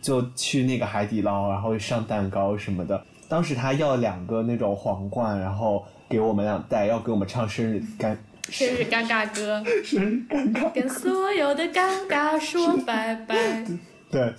[0.00, 3.02] 就去那个海底捞，然后上蛋糕什么的。
[3.28, 8.16] 当时他要两个那种皇冠，然后给我们俩戴，要给我们唱生日干
[8.48, 13.64] 生日尴尬歌， 生日尴尬，跟所有的尴尬说拜拜。
[14.08, 14.32] 对，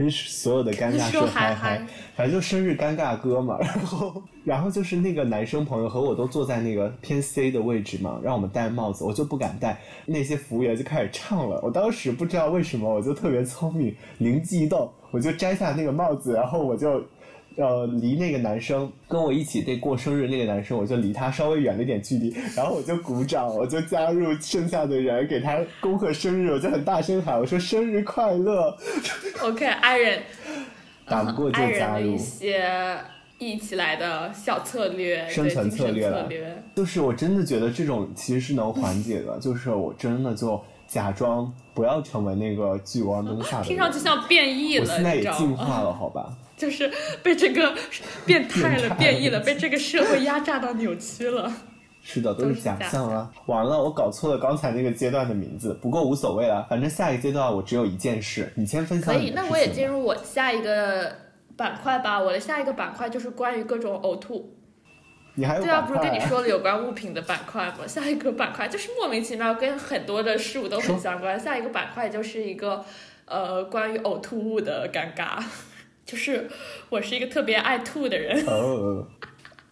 [0.00, 1.86] 跟所有的尴尬说嗨嗨嗨
[2.16, 3.58] 反正就生日尴尬歌嘛。
[3.60, 9.78] 然后，然后就是那个男生朋友和我都坐在那个偏 C 的位置嘛，让我们戴帽子，我就不敢戴。
[10.06, 17.04] 那些服务员就开始唱了，我当时不知道为什么，我就特别聪明，灵机一动，我就摘下那个帽子，然后我就。
[17.60, 28.74] 呃，离那个男生跟我一起得过生日那个男生，我就离他稍微远了一点距离，然后我就鼓掌，我就加入剩下的人给他恭贺生日，我就很大声喊，我说生日快乐
[29.42, 30.22] ，OK，爱人，
[31.06, 32.18] 打不过就加入一。
[32.18, 32.98] 些
[33.38, 36.28] 一起来的小策略，生存策略了。
[36.74, 43.68] 就是我真的觉得这种其实是能缓解的，就是我真的就假装不要成为那个聚光灯下的人。
[43.68, 45.22] 听上去像变异了，我现在也？
[45.32, 46.36] 进化了，好吧？
[46.60, 46.92] 就是
[47.22, 47.74] 被这个
[48.26, 51.50] 变态了、变异了，被这个社会压榨到扭曲了。
[52.02, 53.30] 是的，都是假象啊！
[53.46, 61.14] 完了，我搞错了刚才那个阶段的名字，不过无所谓了，反正下一个阶段我只有一件事，你先分享可以，那我也进入我下一个
[61.56, 62.20] 板块吧。
[62.20, 64.56] 我的下一个板块就是关于各种呕吐。
[65.34, 67.86] 你还有对啊，不是跟你说了有关物品的板块吗？
[67.86, 71.38] 下一个板块就是莫名其妙跟很多的事物都很相关。
[71.38, 72.84] 下一个板块就是一个
[73.26, 75.42] 呃关于呕吐物的尴尬，
[76.10, 76.50] 就是
[76.88, 79.06] 我是一个特别爱吐的人，哦，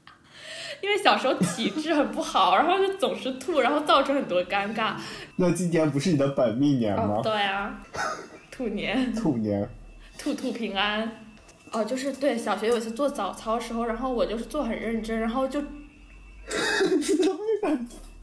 [0.81, 4.95] 因为小时候体质很不好，然后就总是吐，然后造成很多尴尬。
[5.35, 7.21] 那今年不是你的本命年哦吗，？
[7.25, 7.81] 对啊，
[8.53, 9.13] 兔年。
[9.17, 9.69] 兔年，
[10.17, 11.25] 兔兔平安。
[11.73, 15.61] 哦，就是对，小学有一次做早操的时候，然后我就是做很认真，然后就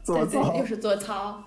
[0.02, 1.44] 做操对对，又是做操，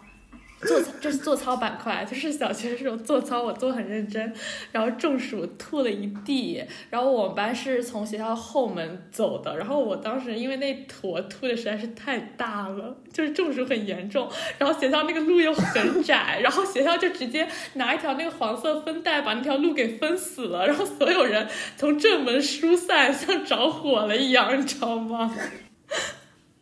[0.62, 4.34] 做 就是做操板块，就是小学时候做操，我做很认真，
[4.72, 21.48] 然后中暑吐了一地，然后我们班是从学校后门走的，然后我当时因为那坨吐的实在是太大了，就是中暑很严重，然后学校那个路又很窄，然后学校就直接拿一条那个黄色分带把那条路给封死了，然后所有人
[21.78, 25.34] 从正门疏散，像着火了一样，你知道吗？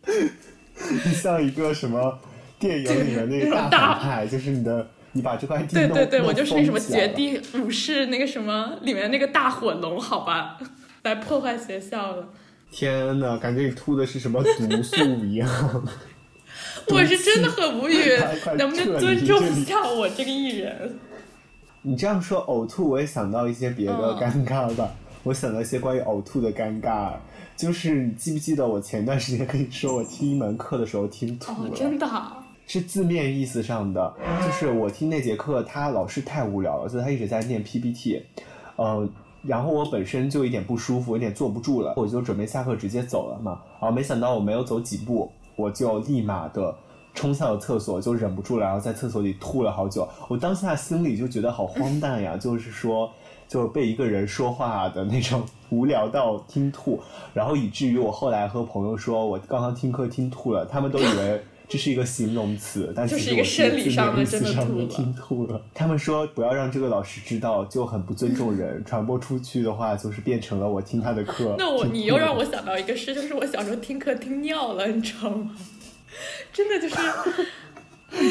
[1.21, 2.19] 像一个什么
[2.59, 10.57] 电影里面那个大大反派，就是你的，你把这块地弄对对对，我就是那什么绝地武士那个什么里面那个大火龙，好吧，
[11.03, 12.27] 来破坏学校了。
[12.71, 15.49] 天呐，感觉你吐的是什么毒素一样。
[16.89, 18.17] 我是真的很无语
[18.57, 20.97] 能不能尊重一下我这个艺人？
[21.81, 24.89] 你这样说呕吐，我也想到一些别的嗯尴尬吧。
[25.23, 27.11] 我想到一些关于呕吐的尴尬，
[27.57, 34.13] 就是你记不记得我前段时间跟你说，我听一门课的时候听吐哦了，，真的啊，是字面意思上的，
[34.45, 38.21] 就是我听那节课，他老师太无聊了，所以他一直在念 PPT，
[38.75, 39.07] 呃，
[39.41, 46.75] 然后我本身就有点不舒服，有点坐不住了，我就准备下课直接走了嘛，然后没想到我没有走几步，我就立马的
[47.15, 50.05] 冲向了厕所，就忍不住了，然后在厕所里吐了好久。
[50.27, 53.09] 我当下心里就觉得好荒诞呀，就是说，
[53.47, 56.99] 就是被一个人说话的那种无聊到听吐，
[57.33, 61.41] 然后以至于我后来和朋友说我刚刚听课听吐了，他们都以为。
[61.69, 65.61] 这是一个形容词，但是一个实我生理上的意思真的上的吐了听吐了。
[65.73, 68.81] 他们说不要让这个老师知道，就很不尊重人。
[68.87, 71.55] 传播出去的话，就是变成了我听他的课。
[71.59, 75.55] 那我你又让我想到一个事，就是我小时候听课听尿了，你知道吗？
[76.53, 76.95] 真的就是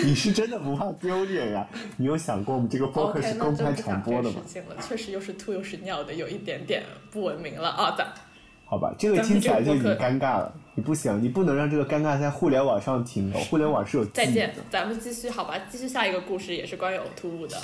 [0.06, 1.68] 你是真的不怕丢脸呀？
[1.98, 4.40] 你有想过我们这个播客是公开传播的吗
[4.80, 7.94] 确实又是吐又是尿的，有一点点不文明了啊！
[7.96, 8.08] 咱
[8.64, 10.54] 好吧，这个听起来就已经尴尬了。
[10.76, 13.40] 你不行，你不能让这个尴尬在互联网上停留。
[13.50, 17.56] 互联网是有再见咱们继续好吧，继续下一个故事，也是关于呕吐物的。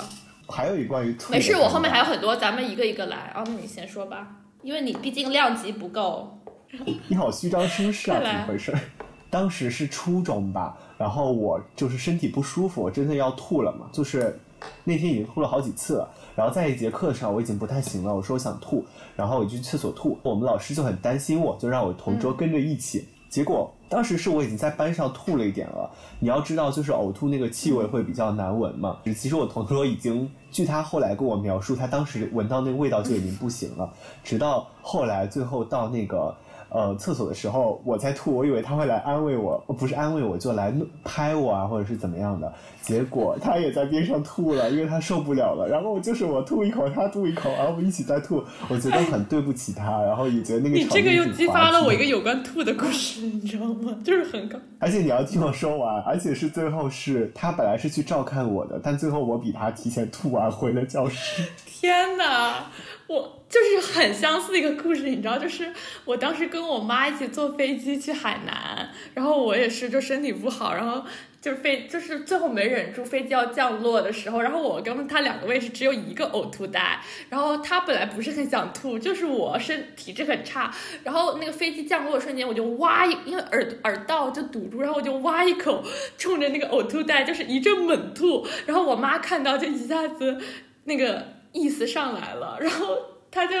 [0.49, 3.43] 还有一关于吐没事，我后面还有很多，咱们一个一个来啊。
[3.45, 4.27] 那你先说吧，
[4.63, 6.37] 因为你毕竟量级不够。
[7.07, 8.73] 你好虚张声势啊，怎么回事？
[9.29, 14.39] 当时是初中吧，然后我就是身体不舒服，我真的要吐了嘛，就是
[14.83, 16.09] 那天已经吐了好几次了。
[16.35, 18.83] 然后在一节课上我已经不太行了，我说我想吐，
[19.15, 20.17] 然后我就去厕所吐。
[20.23, 23.07] 我们老师就很担心我，就让我同桌跟着一起。
[23.29, 25.89] 结果当时是我已经在班上吐了一点了。
[26.19, 28.99] 你要知道，就是呕吐那个气味会比较难闻嘛。
[29.05, 33.91] 其实我同桌已经，据他后来跟我描述，他当时闻到那个味道就已经不行了。
[34.23, 36.35] 直到后来最后到那个
[36.73, 42.51] 呃厕所的时候，我在吐，我以为他会来安慰我，呃不是安慰我，就来弄拍我啊，或者是怎么样的。
[42.81, 45.67] 结果他也在边上吐了，因为他受不了了。
[45.69, 48.43] 然后就是我吐一口，他吐一口，然后我们一起在吐。
[48.67, 53.95] 我觉得很对不起他，然后也觉得那个你这个又激发了我一个有关吐的故事，你知道吗？
[54.03, 54.57] 就是很搞。
[54.79, 61.43] 而且你要听我说完，而且是最后是他本来是去照看我的，但最后我比他提前吐完回了教室。
[61.65, 62.65] 天哪！
[63.07, 65.71] 我就是很相似一个故事，你知道，就是
[66.05, 71.03] 我当时跟我妈一起坐飞机去海南，然后我也是就身体不好，然后
[71.41, 80.73] 就飞就是最后没忍住，飞机要降落的时候，然后我跟他两个位置只有一个呕吐袋，然后他本来不是很想吐，就是我身体质很差，
[81.03, 85.83] 然后那个飞机降落的瞬间，我就哇，因为耳耳道就堵住，然后我就哇一口
[86.17, 90.37] 冲着那个呕吐袋就是一阵猛吐，然后我妈看到就一下子
[90.85, 91.42] 那个。
[91.53, 92.97] 意思上来了， 然后
[93.31, 93.55] 他就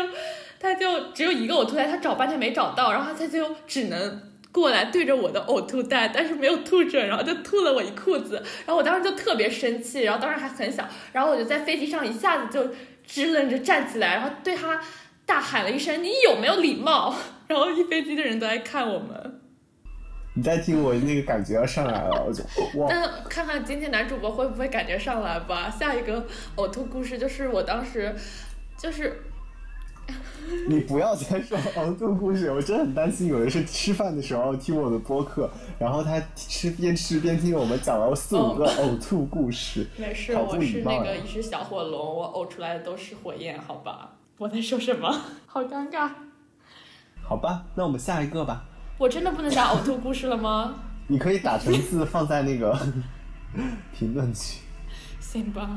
[0.59, 4.21] 他就只有一个呕吐袋，他找半天没找到，然后他就只能
[4.51, 8.35] 过来对着我的呕吐袋，但是没有吐准，然后就吐了我一裤子，
[8.65, 12.69] 然后我当时就特别生气，然后当时还很小，然后我就在飞机上一下子就
[13.05, 14.81] 支棱着站起来，然后对他
[15.25, 17.15] 大喊了一声：“你有没有礼貌？”
[17.47, 19.41] 然后一飞机的人都在看我们。
[20.35, 22.43] 你再听我那个感觉要上来了，我就
[22.79, 22.87] 哇！
[22.89, 25.69] 那看看今天男主播会不会感觉上来吧。
[25.69, 26.25] 下一个
[26.55, 28.15] 呕吐故事就是我当时，
[28.75, 29.21] 就是，
[30.67, 39.85] 你不要再说呕吐故事，我真的很担心有人是吃饭的时候听我的播客，然后他吃边吃边听我们讲了四五个呕吐故事。
[39.97, 44.13] 没事，我是那个一只小火龙，我呕出来的都是火焰，好吧？
[44.39, 45.15] 我在说什么？
[45.45, 46.09] 好尴尬。
[47.21, 48.65] 好吧，那我们下一个吧。
[48.97, 50.75] 我真的不能讲呕吐故事了吗？
[51.07, 52.77] 你可以打成字放在那个
[53.93, 54.61] 评论区。
[55.19, 55.69] 行吧。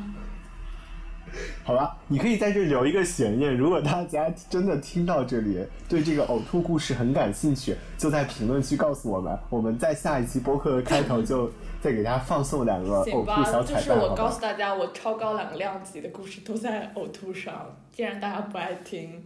[1.64, 5.58] 好吧，你可以在这留一个悬念，如果大家真的听到这里，
[5.88, 11.50] 对这个呕吐故事很感兴趣，就在评论区告诉我们，我们在下一期播客的开头就
[11.80, 13.84] 再给大家放送两个呕吐小彩蛋。
[13.84, 19.24] 就是我告诉大家，我超高两个量级的故事都在呕吐上，既然大家不爱听。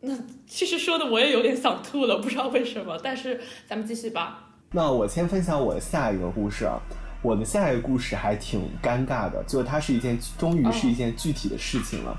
[0.00, 2.96] 那其实说的我也有点想吐了，不知道为什么。
[3.02, 4.44] 但是咱们继续吧。
[4.70, 6.78] 那我先分享我的下一个故事啊，
[7.22, 12.16] 我的下一个故事还挺尴尬的，就它是一件，终于是一件具体的事情了。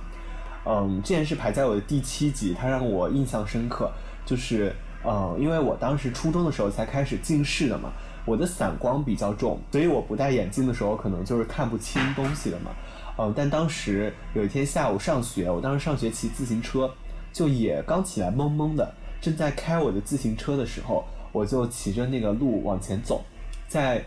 [0.65, 3.89] 嗯，这件事排在我的第七集，它让我印象深刻。
[4.25, 4.75] 就是，
[5.05, 7.91] 嗯，因为我当时初中的时候才开始近视的嘛，
[8.25, 12.71] 我的散光比较重，所以我不戴眼镜的时候，可能就是看不清东西的嘛。
[13.17, 16.91] 嗯，但当时有一天下午上学，我当时上学骑自行车。
[17.39, 23.23] 就也刚起来懵懵的，正在开我的自行车的时候，我就骑着那个路往前走，
[23.65, 24.03] 在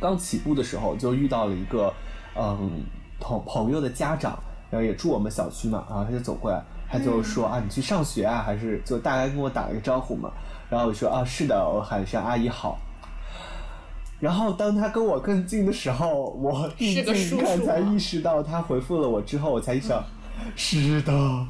[0.00, 1.94] 刚起步的时候就遇到了一个
[2.34, 2.82] 嗯
[3.20, 4.36] 朋朋友的家长，
[4.68, 6.60] 然后也住我们小区嘛，然后他就走过来，
[6.90, 10.28] 他就说啊你去上学啊，还是就大概跟我打了个招呼嘛，
[10.68, 12.76] 然后我说啊是的，我喊声阿姨好。
[14.18, 20.02] 然后当他跟我更近的时候，我定睛看才意识到他回复了我之后，我才意识到
[20.56, 21.46] 是的。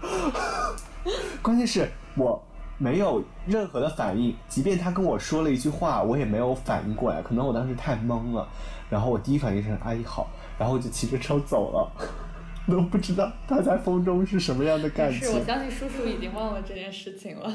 [1.42, 2.42] 关键是我
[2.78, 7.22] 没有任何的反应，即便他跟我说了一句话，我也没有反应过来。
[7.22, 8.48] 可能我当时太懵了，
[8.90, 10.28] 然后我第一反应是“阿姨好”，
[10.58, 11.92] 然后我就骑着车走了，
[12.68, 15.26] 都不知道他在风中是什么样的感觉。
[15.26, 17.50] 是我相信叔叔已经忘了这件事情了。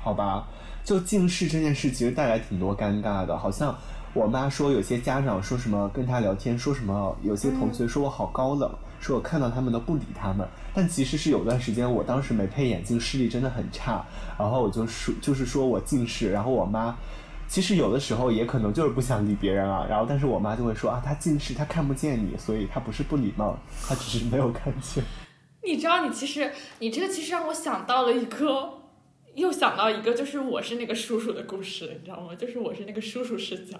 [0.00, 0.48] 好吧，
[0.82, 3.76] 就近视这件事其实带来挺多尴尬的，好像
[4.14, 8.70] 我妈说有些家长说什么跟他聊天，说什么有些同学说我好高冷。
[9.00, 14.04] 说我看到他们都不理他们，但其实是有段时间，我当时没配眼镜，视力真的很差。
[14.38, 16.30] 然后我就说，就是说我近视。
[16.30, 16.96] 然后我妈，
[17.48, 19.86] 其实有的时候也可能就是不想理别人啊。
[19.88, 25.02] 然后但是我妈就会说啊，他近视，他看不见你，所以他不是不礼貌，他只是没有看见。
[25.64, 28.74] 你知道，你其实你这个其实让我想到了一个，
[29.34, 32.34] 又想到一个，就是我是那个叔叔的故事，你知道吗？
[32.34, 33.78] 就是我是那个叔叔视角。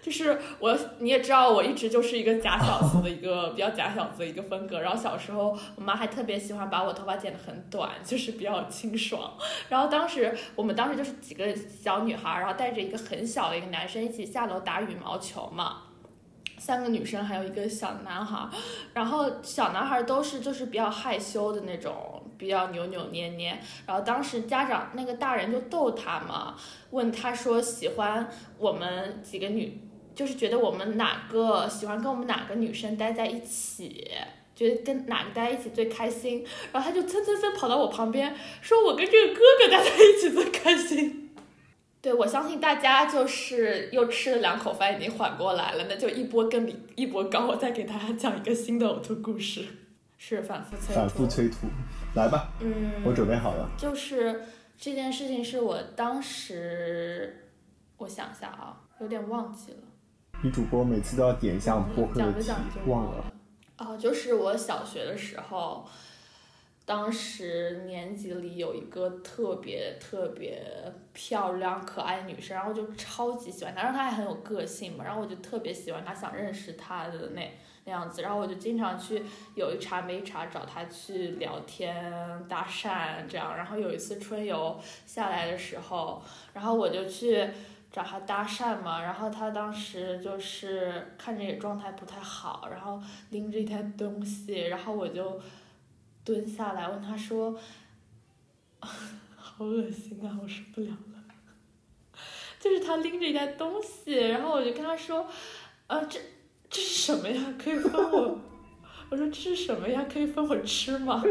[0.00, 4.80] 就是我，你也知道，我一直就是一个假小子的一个比较假小子的一个风格。
[4.80, 9.34] 然后小时候，我妈还特别喜欢把我头发剪得很短，就是比较清爽。
[9.68, 15.82] 然后当时我们当时就是几个小女孩，然后带着一个很小的一个男生一起下楼打羽毛球嘛，
[16.58, 18.48] 三个女生还有一个小男孩。
[18.94, 23.58] 然后小男孩都是就是比较害羞的那种，比较扭扭捏捏。
[23.84, 26.54] 然后当时家长那个大人就逗他嘛，
[26.90, 29.82] 问他说喜欢我们几个女。
[30.18, 34.10] 就是觉得我们哪个喜欢跟我们哪个女生待在一起，
[34.52, 41.30] 觉得跟哪个待在一起最开心，然后他就蹭蹭蹭跑到我旁边，说我跟这个哥哥待在一起最开心。
[42.02, 49.64] 对，我相信大家就是又吃了两口饭，已经缓过来了，那就一波更比一波高，我再给大家讲一个新的呕吐故事，
[50.16, 51.68] 是反复催反复催吐，
[52.16, 53.70] 来吧，嗯，我准备好了。
[53.78, 54.42] 就是
[54.76, 57.52] 这件事情是我当时，
[57.98, 59.78] 我想一下啊，有点忘记了。
[60.40, 62.52] 女主播每次都要点一下播客的题，
[62.86, 63.24] 忘了。
[63.76, 65.84] 哦，就是我小学的时候，
[66.84, 70.62] 当时年级里有一个特别特别
[71.12, 77.52] 漂亮可爱女生，然后就超级喜欢她，然后她还很有个性嘛，然后我就特别喜欢她，想认识她的那
[77.84, 79.24] 那样子，然后我就经常去
[79.56, 82.12] 有一茬没一茬找她去聊天
[82.48, 86.22] 搭讪这样，然后有一次春游下来的时候，
[86.52, 87.48] 然后我就去。
[87.90, 95.40] 找他搭讪嘛，然后他当时就是看着也状态不太好，然后拎着一袋东西，然后我就
[96.24, 97.58] 蹲下来问他说
[98.80, 101.24] ：“好恶心啊，我受不了了。
[102.60, 105.26] ”就是他拎着一袋东西，然后我就跟他说
[105.88, 106.20] ：“啊，这
[106.68, 107.42] 这是什么呀？
[107.58, 108.38] 可以分我？”
[109.10, 110.04] 我说：“这是什么呀？
[110.12, 111.22] 可以分我吃吗？”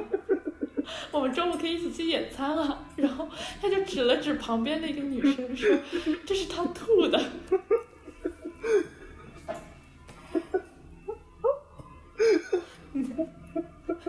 [1.11, 2.85] 我们中午可以一起去野餐啊！
[2.95, 3.27] 然后
[3.61, 5.77] 他就指了指旁边的一个女生说：
[6.25, 7.19] “这是他吐的。”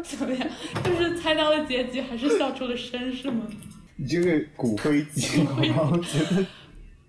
[0.03, 0.49] 怎么样？
[0.83, 3.47] 就是猜到了结局，还是笑出了声，是吗？
[3.97, 6.47] 你这个骨灰级，我觉得。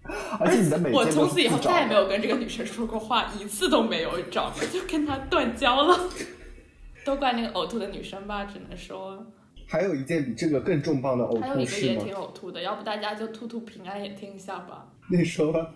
[0.39, 4.55] 而且你的每我从此以后再也没有跟这个女生说过话，一次都没有，你知道吗？
[4.73, 6.09] 就跟她断交了。
[7.05, 9.25] 都怪那个呕吐的女生吧，只能说。
[9.69, 14.87] 还有一件比这个更重磅的呕吐还有一个也挺呕吐的，要不大家就吐吐平安也听一下吧。
[15.11, 15.69] 那说吧，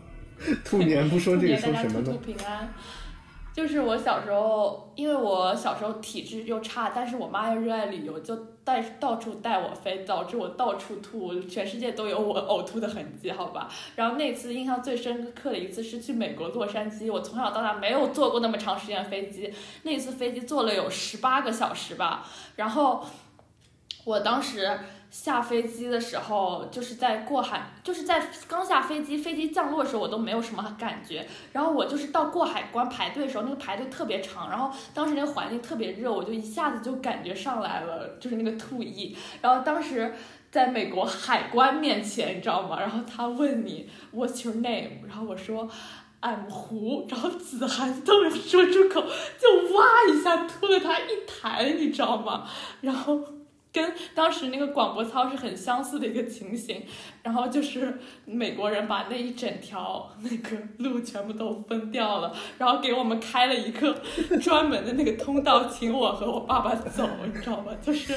[0.65, 2.05] 兔年不说这个说什么呢？
[2.05, 2.73] 吐吐平安。
[3.53, 13.69] 就是我小时候，因为我小时候体质又差，但是我妈又热爱旅游，就带到处带我飞，导致我到处吐，全世界都有我呕吐的痕迹，好吧。
[13.95, 23.05] 然后那次印象最深刻的一次是去美国洛杉矶，我从小到大没有坐过那么长时间飞机，那次飞机坐了有十八个小时吧，然后。
[24.05, 24.79] 我当时
[25.09, 31.25] 下飞机的时候，就是在过海，就是在刚下飞机，飞机降落的时候，我都没有什么感觉。
[31.51, 39.15] 然后我就是到过海关排队的时候，那个排队特别长，然后当时那个环境特别热，我就一下子就感觉上来了，就是那个吐意。
[39.41, 40.13] 然后当时
[40.51, 42.79] 在美国海关面前，你知道吗？
[42.79, 45.05] 然后他问你 What's your name？
[45.07, 45.69] 然后我说
[46.21, 52.49] I'm 胡，然后子涵都没说出口，就哇一下吐了他一台，你知道吗？
[52.81, 53.19] 然后。
[53.74, 56.84] 跟当时那个广播操是很相似的一个情形，
[57.24, 63.99] 然后就是美国人把那一整条那个路全部都封掉了，然后给我们开了一个
[64.39, 67.71] 专门的那个通道，请我和我爸爸走，你知道吗？
[67.82, 68.15] 就是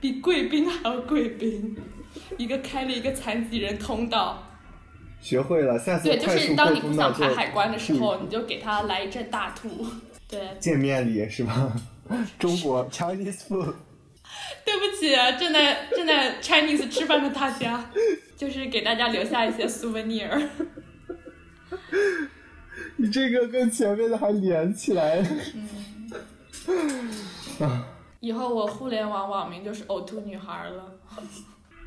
[0.00, 1.76] 比贵宾还要贵宾，
[2.38, 4.42] 一个开了一个残疾人通道。
[5.20, 9.86] 学会了，下次对，就是当你不想排海关的时候，你就给他来一阵大吐。
[10.26, 11.70] 对，见面礼是吧？
[12.40, 13.74] 中国 Chinese food。
[14.64, 17.90] 对不起，正在正在 Chinese 吃饭的大家，
[18.36, 20.48] 就是给大家留下一些 souvenir。
[22.96, 25.26] 你这个跟前面的还连起来了。
[26.68, 27.10] 嗯。
[28.20, 30.92] 以后我互联网网名就是呕吐女孩了。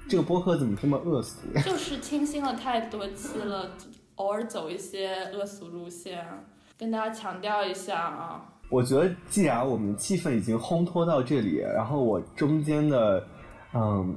[0.10, 1.48] 这个播客怎么这么恶俗？
[1.64, 3.72] 就是清新了太多期了，
[4.16, 6.46] 偶尔走一些恶俗路线，
[6.78, 8.55] 跟大家强调一下啊。
[8.76, 13.26] 我觉得，既然我们气氛已经烘托到这里，然后我中间的，
[13.74, 14.14] 嗯，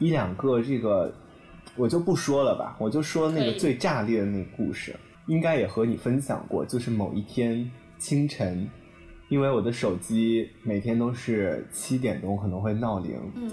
[0.00, 1.14] 一两个这个，
[1.76, 4.96] 我就不说了吧，我就说那个最炸裂的那个故事，
[5.26, 8.68] 应该也和你分享过，就是某一天清晨，
[9.28, 13.52] 因为我的手机每天都是七点钟可能会闹铃，嗯，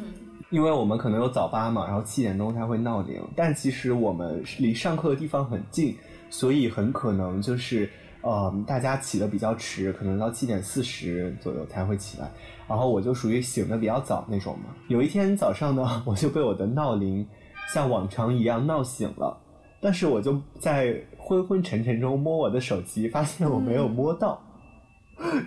[0.50, 5.96] 因为我们可能有早八嘛，然后七点钟它会闹铃，但其实我们离上课的地方很近，
[6.32, 7.88] 所以很可能就是。
[8.22, 12.30] 呃，大家起的比较迟，可能到七点四十左右才会起来，
[12.68, 14.76] 然后我就属于醒的比较早那种嘛。
[14.90, 17.26] 有一天早上呢， 我就被我的闹铃
[17.74, 19.38] 像往常一样闹醒了，
[19.80, 24.42] 但是我就在昏昏沉沉中摸我的手机，发现我没有摸到，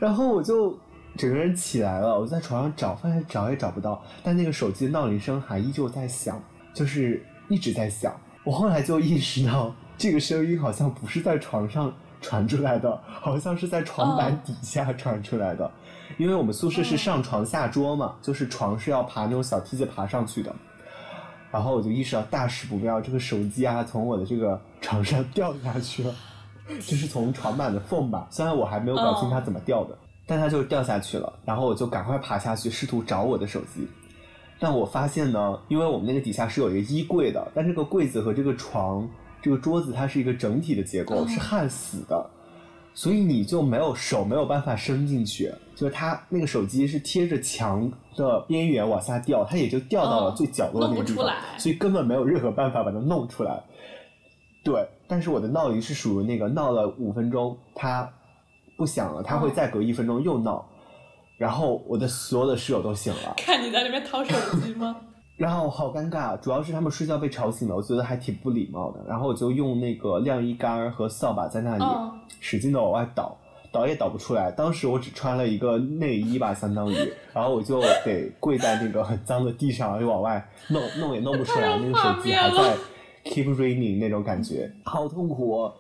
[0.01, 0.75] 然后我就
[1.19, 6.43] 整个人起来了，我在床上找，发现找也找不到，但那个手机闹铃声还依旧在响，
[6.73, 8.19] 就是一直在响。
[8.45, 11.93] 我后来就意识到，这个声音好像不是在床上。
[12.23, 15.71] 传出来的，好像是在床板底下传出来的，
[16.17, 20.55] 因为我们宿舍是上床下桌嘛，就是床是要爬那种小梯子爬上去的。
[21.51, 26.15] 然后我就意识到大事不妙，这个手机啊从我的这个床上掉下去了，
[26.81, 28.27] 就是从床板的缝吧。
[28.31, 31.31] 虽然我还没有搞清它怎么掉的，但它就掉下去了。
[31.45, 33.87] 然后我就赶快爬下去试图找我的手机，
[34.59, 39.07] 但我发现呢，因为我们那个底下是有一个衣柜的，但这个柜子和这个床。
[39.43, 42.31] 这个桌子它是一个整体的结构，是焊死的，
[42.95, 51.27] 所以你就没有手没有办法伸进去，就是它那个手机是贴着墙的边缘往下掉，它也就掉到了最角落那个地方，
[51.59, 53.61] 所以根本没有任何办法把它弄出来。
[54.65, 58.09] 对，但是我的闹铃是属于那个闹了五分钟，它
[58.77, 60.65] 不响了，它会再隔一分钟又闹。
[61.37, 64.95] 然后我的所有的室友都醒了，看你在那边掏手机吗？
[65.43, 69.01] 然后好尴尬，主要是他们睡觉被吵醒了，我觉得还挺不礼貌的。
[69.09, 73.37] 然后我就用那个晾衣杆和扫把在那里嗯使劲的往外倒，
[73.73, 74.53] 倒也倒不出来。
[74.53, 76.95] 当时我只穿了一个内衣吧，相当于，
[77.35, 82.77] 然后我就得跪在那个很脏的地上，又往外弄，弄也弄不出来，那个手机还在
[83.25, 85.71] keep raining 那种感觉，好痛苦。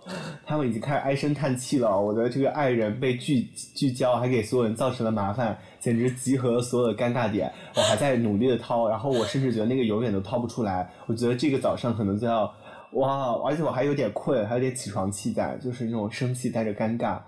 [0.46, 3.42] 他们已经开始唉声叹气了，我的这个爱人被聚
[3.74, 7.52] 聚焦，还给所有人造成了麻烦，简直集合了所有的尴尬点。
[7.74, 10.90] 我还在努力的掏，然后我甚至觉得那个永远都掏不出来。
[11.06, 12.52] 我觉得这个早上可能就要
[12.92, 17.18] 哇，而且我还有点困，还有点起床气在，就是那种生气带着尴尬。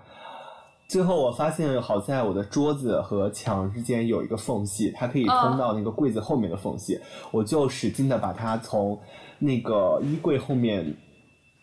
[0.87, 6.99] 最后我发现，好在我的桌子和墙之间有一个缝隙，它可以通到那个柜子后面的缝隙。
[7.31, 8.99] 我就使劲的把它从
[9.39, 10.95] 那个衣柜后面，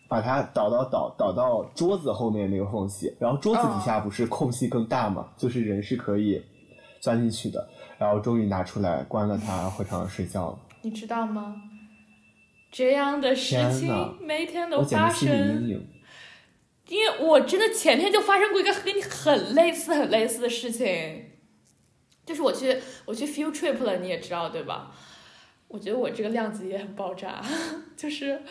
[0.09, 3.15] 把它倒倒倒倒到桌子后面那个缝隙。
[3.19, 6.43] 然后桌子底下不是空隙更大嘛，就是人是可以
[7.01, 7.65] 钻进去的。
[7.97, 10.59] 然后终于拿出来关了它，回床上睡觉了。
[10.81, 11.55] 你知道吗？
[12.69, 15.87] 这样的事天情每天都我简发直心理阴生。
[16.93, 21.31] 因为我真的前天就发生过一个跟你很类似、很类似的事情，
[22.23, 24.91] 就是我去我去 feel trip 了，你也知道对吧？
[25.67, 27.43] 我觉得我这个量级也很爆炸，
[27.97, 28.43] 就是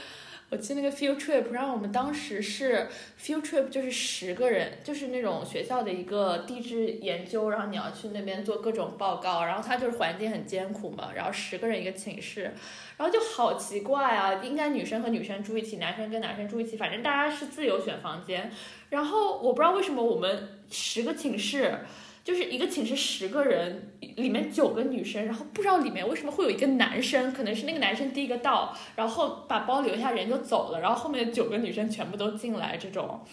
[0.53, 2.87] 我去那个 field trip，然后我们当时是
[3.19, 12.53] field trip 就是十个人，就是那种学校的一个地质研究，然后你要去那边做各种报告，然后它就是环境很艰苦嘛，然后十个人一个寝室，
[12.99, 18.53] 然后就好奇怪啊，应该女生和女生住一起，男生跟男生住一起，反正大家是自由选房间。
[18.91, 21.79] 然后我不知道为什么我们十个寝室，
[22.25, 33.25] 就是一个寝室十个人，里面九个女生，然后不知道里面为什么会有一个男生，可能是那个男生第一个到，然后把包留下人就走了，然后后面的九个女生全部都进来这种。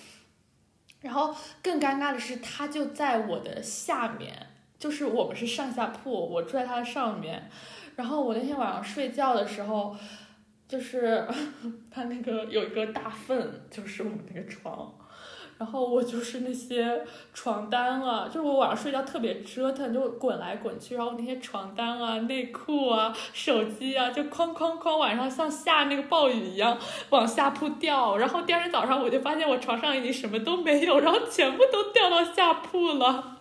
[1.02, 7.50] 然后更尴尬的是，他就在我的下面，就是我们是上下铺，我住在他的上面。
[7.96, 9.96] 然后我那天晚上睡觉的时候，
[10.68, 11.28] 就是
[11.92, 14.94] 他那个有一个大粪，就是我们那个床。
[15.60, 17.04] 然后我就是那些
[17.34, 26.78] 床单啊，就是我晚上睡觉特别折腾，就滚来滚去，然后那些床单啊、内裤啊、手机啊，就哐哐哐，晚上像下那个暴雨一样
[27.10, 28.16] 往下铺掉。
[28.16, 33.39] 然后第二天早上我就发现我床上已经什么都没有，然后全部都掉到下铺了。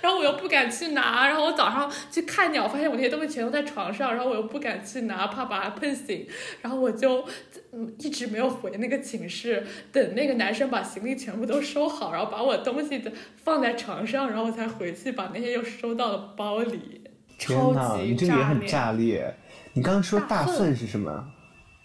[0.00, 6.26] 然后我又不敢去拿，然后我早上去看鸟，发现我那些东西全都在床上，然后我又不敢去拿，怕把它碰醒，
[6.62, 7.24] 然后我就
[7.72, 13.02] 嗯一直没有回那个寝室，等那个男生把行李全部都收好，然后把我东西
[13.36, 17.02] 放在床上，然后我才回去把那些又收到了包里，
[17.38, 18.66] 超级你这个也很。
[18.66, 19.34] 炸裂。
[19.72, 21.32] 你刚刚说大大粪粪是什么？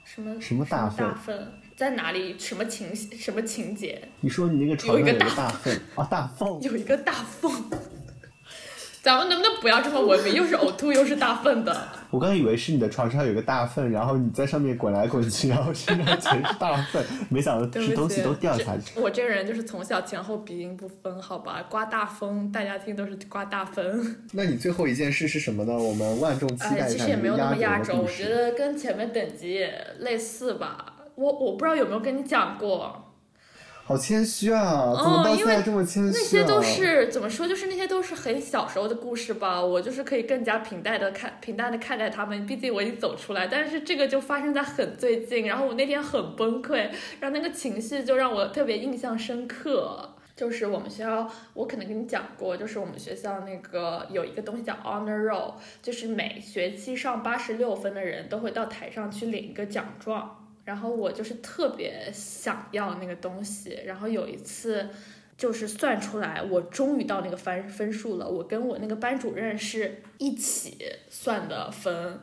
[0.04, 1.54] 什么什么大粪大粪
[1.84, 2.34] 在哪里？
[2.40, 4.02] 什么情什么情节？
[4.22, 6.62] 你说你那个床上有一个大大粪啊，大缝。
[6.62, 7.52] 有一个大缝。
[9.02, 10.34] 咱们能不能不要这么文明？
[10.34, 11.90] 又是呕吐又是大粪的。
[12.10, 18.98] 我刚以为是你的床上有个大粪，然后你在上面滚来滚去，然后身上全是大粪，没想到对不起是东西都掉下去。
[18.98, 21.62] 我这个人就是从小前后鼻音不分，好吧？
[21.70, 24.16] 刮大风，大家听都是刮大风。
[24.32, 25.74] 那你最后一件事是什么呢？
[25.74, 28.30] 我们万众期哎，待一下你其实也没有那么压轴，我觉。
[28.30, 30.93] 得跟前面等级也类似吧。
[31.16, 33.11] 我我不知道有没有跟你讲过，
[33.86, 34.93] 好谦虚啊！
[34.95, 37.45] 怎么到现在这么谦虚、啊那些都是怎么说？
[37.47, 39.61] 就是那些都是很小时候的故事吧。
[39.61, 43.47] 我就是可以更加平淡的看平淡的看待他们，毕竟我已经走出来。
[43.47, 46.89] 但是这个就发生在很最近，然后我那天很崩溃，
[47.20, 50.09] 然后那个情绪就让我特别印象深刻。
[50.36, 60.43] 就是我们学校，我可能跟你讲过，就是我们学校那个有一个东西叫 honor roll，就是每学期上八十六分的人都会到台上去领一个奖状。
[60.66, 64.88] 然后我就是特别想要那个东西，然后有一次
[65.38, 68.30] 就是算出来，我终于到那个分分数了。
[68.30, 70.78] 我跟我那个班主任是一起
[71.09, 72.20] 算的分，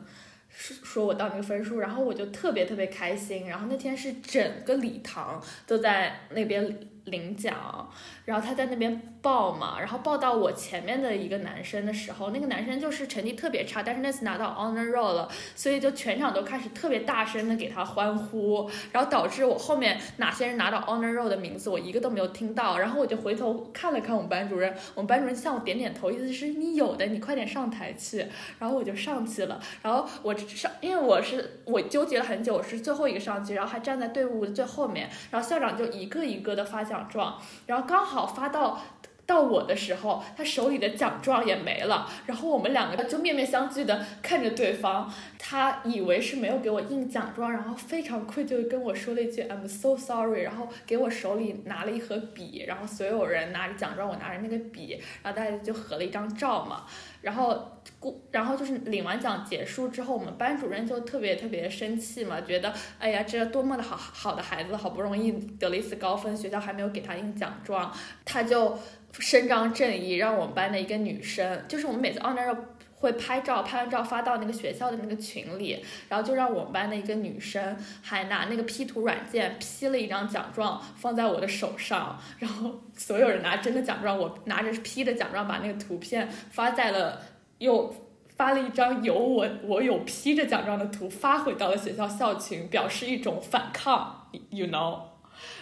[0.49, 3.47] 说说我到那个分数，然后我就特别特别开心。
[3.47, 7.89] 然后那天是整个礼堂都在那边领奖，
[8.25, 28.25] 然后他在那边报嘛，然后报到我前面的一个男生的时候，那个男生就是成绩特别差，但是那次拿到 honor roll 了，所以就全场都开始特别大声的给他欢呼，然后导致我后面哪些人拿到 honor roll 的名字我一个都没有听到，然后我就回头看了看我们班主任，我们班主任向我点点头，意思是你有的，你快点上台去，
[28.59, 38.81] 然后我就上去了，然后我上，因为我是我纠结了很久，我是最后一个上去，然后还站在队伍的最后面，然后校长就一个一个的发奖状，然后刚好发到
[39.25, 56.83] 到我的时候，他手里的奖状也没了，然后我们两个就面面相觑的看着对方，他以为是没有给我印奖状，然后非常愧疚的跟我说了一句 I'm so sorry，然后给我手里拿了一盒笔，然后所有人拿着奖状，我拿着那个笔，然后大家就合了一张照嘛，
[57.21, 67.91] 然后过，然后就是领完奖结束之后，我们班主任就特别特别生气嘛，觉得哎呀，这多么的好好的孩子，好不容易得了一次高分，学校还没有给他印奖状，
[68.25, 68.77] 他就。
[69.19, 72.55] 伸张正义，让我们班的一个女生，就是我们每次 honor
[73.01, 87.21] 会拍照，拍完照发到那个学校的那个群里，然后就让我们班的一个女生还拿那个 P 图软件 P 了一张奖状放在我的手上，然后所有人拿真的奖状，我拿着 P 的奖状把那个图片发在了，
[87.57, 87.93] 又
[88.37, 94.99] 发了一张有我我有 P 着奖状的图发回到了学校校群，表示一种反抗，you know，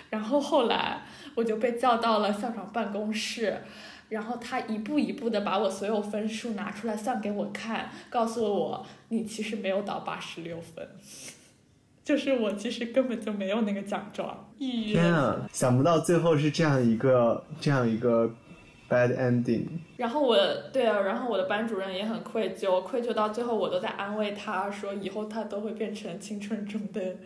[0.09, 1.01] 然后后来。
[1.35, 3.61] 我就被叫到了校长办公室，
[4.09, 10.87] 然后他一步一步的把我所有分数拿出来算给我看，告诉我你其实没有到八十六分，
[12.03, 14.49] 就是我其实根本就没有那个奖状。
[14.57, 18.29] 天啊，想不到最后是这样一个这样一个
[18.89, 19.65] bad ending。
[19.97, 20.35] 然后我
[20.73, 27.17] 对啊，然后我的班主任也很愧疚，愧疚到最后我都在安慰他说，以后他都会变成青春中的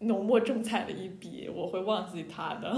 [0.00, 2.74] 浓墨重彩的一笔，我会忘记他的。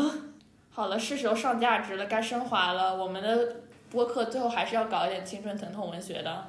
[0.76, 2.94] 好了，是时候上价值了，该升华了。
[2.94, 3.56] 我们的
[3.90, 6.44] 播客最后还是要搞一点青春疼痛文学的。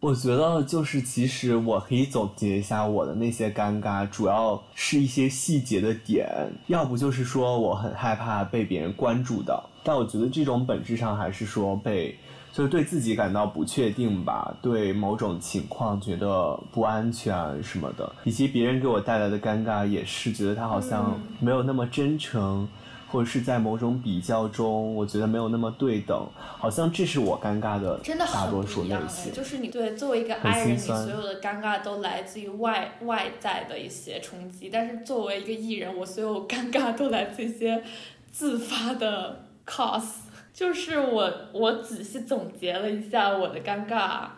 [0.00, 6.26] 我觉得就是，其实我可以总结一下我的那些尴尬，主要是一些细节的点，
[6.68, 9.68] 要不就是说我很害怕被别人关注到。
[9.84, 12.18] 但我觉得这种本质上还是说被，
[12.54, 22.66] 就是对自己感到不确定吧，对某种情况觉得不安全什么的，以及别人给我带来的尴尬，也是觉得他好像没有那么真诚。
[23.08, 29.32] 或者是在某种比较中，我觉得没有那么对等，好像这是我尴尬的大多数类型。
[29.32, 37.82] 就是你对作为一个爱人，你所有的尴尬都来自于外外在的一些冲击，但是作为一个艺人，我所有尴尬都来自一些
[38.30, 40.04] 自发的 cos。
[40.52, 44.28] 就是我我仔细总结了一下我的尴尬，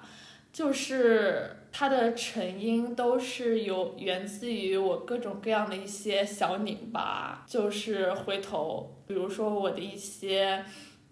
[0.53, 1.55] 就是。
[1.71, 10.64] 它的成因都是有源自于我各种各样的一些小拧巴，就是回头，比如说我的一些，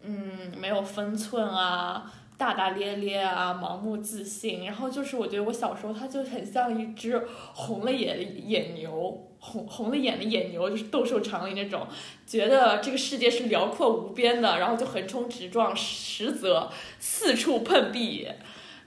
[0.03, 7.23] 嗯，没有分寸啊，大大咧咧啊，盲目自信，然后就是我觉得我小时候它就很像一只
[7.55, 11.87] 红了眼的野牛，红红了眼的野牛，就是斗兽场里那种，
[12.27, 18.27] 觉得这个世界是辽阔无边的，然后就横冲直撞，实则四处碰壁。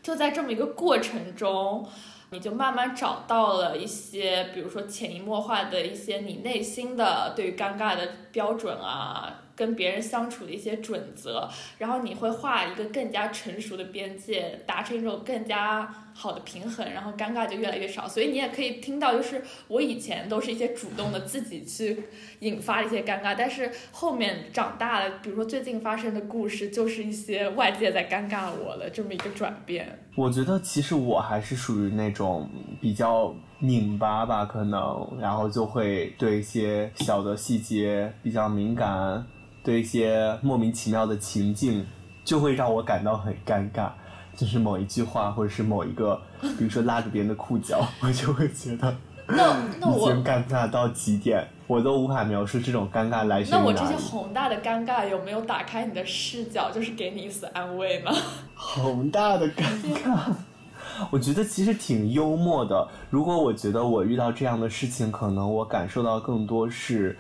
[0.02, 1.88] 就在这么一个过程中，
[2.32, 9.42] 你就慢慢找到了一些，比如说潜移默化的一些你内心的对于尴尬的标准啊。
[9.60, 18.06] 跟别人相处的一些准则，然后你会画一个更加成熟的边界，达成一种更加好的平衡，然后尴尬就越来越少。
[18.06, 22.04] 所以你也可以听到，就是我以前都是一些主动的自己去
[22.40, 29.98] 引发一些尴尬，但是后面长大了，比如说最近发生的故事，就是一些外界在尴尬我了这么一个转变。
[30.18, 32.50] 我觉得其实我还是属于那种
[32.82, 39.26] 比较拧巴吧，可能，然后就会对一些小的细节比较敏感。
[39.62, 41.86] 对一些莫名其妙的情境，
[42.24, 43.92] 就会让我感到很尴尬，
[44.40, 46.18] 就是某一句话，或者是某一个，
[46.58, 48.96] 比如说拉着别人的裤脚， 我就会觉得，
[49.28, 58.12] 那那我尴尬到极点，我都无法描述这种尴尬来源那我这些宏大的尴尬有没有打开你的视角，就是给你一丝安慰呢？
[58.56, 59.64] 宏大的尴
[60.06, 60.18] 尬，
[61.12, 62.88] 我觉得其实挺幽默的。
[63.10, 67.18] 如果我觉得我遇到这样的事情，可能我感受到更多是。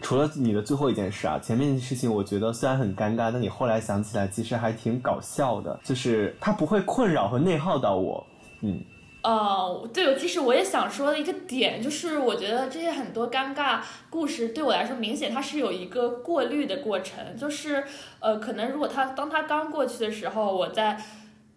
[0.00, 8.26] 除了你的最后一件事啊，前面的事情我觉得虽然很尴尬，但你后来想起来其实还挺搞笑的，就是它不会困扰和内耗到我。
[8.62, 8.80] 嗯，
[9.22, 17.84] 哦，对，其实我也想说的一个点就是，我觉得这些很多尴尬故事对我来说，明显它是有一个过滤的过程，就是
[18.20, 20.98] 呃，可能如果他当他刚过去的时候，我在。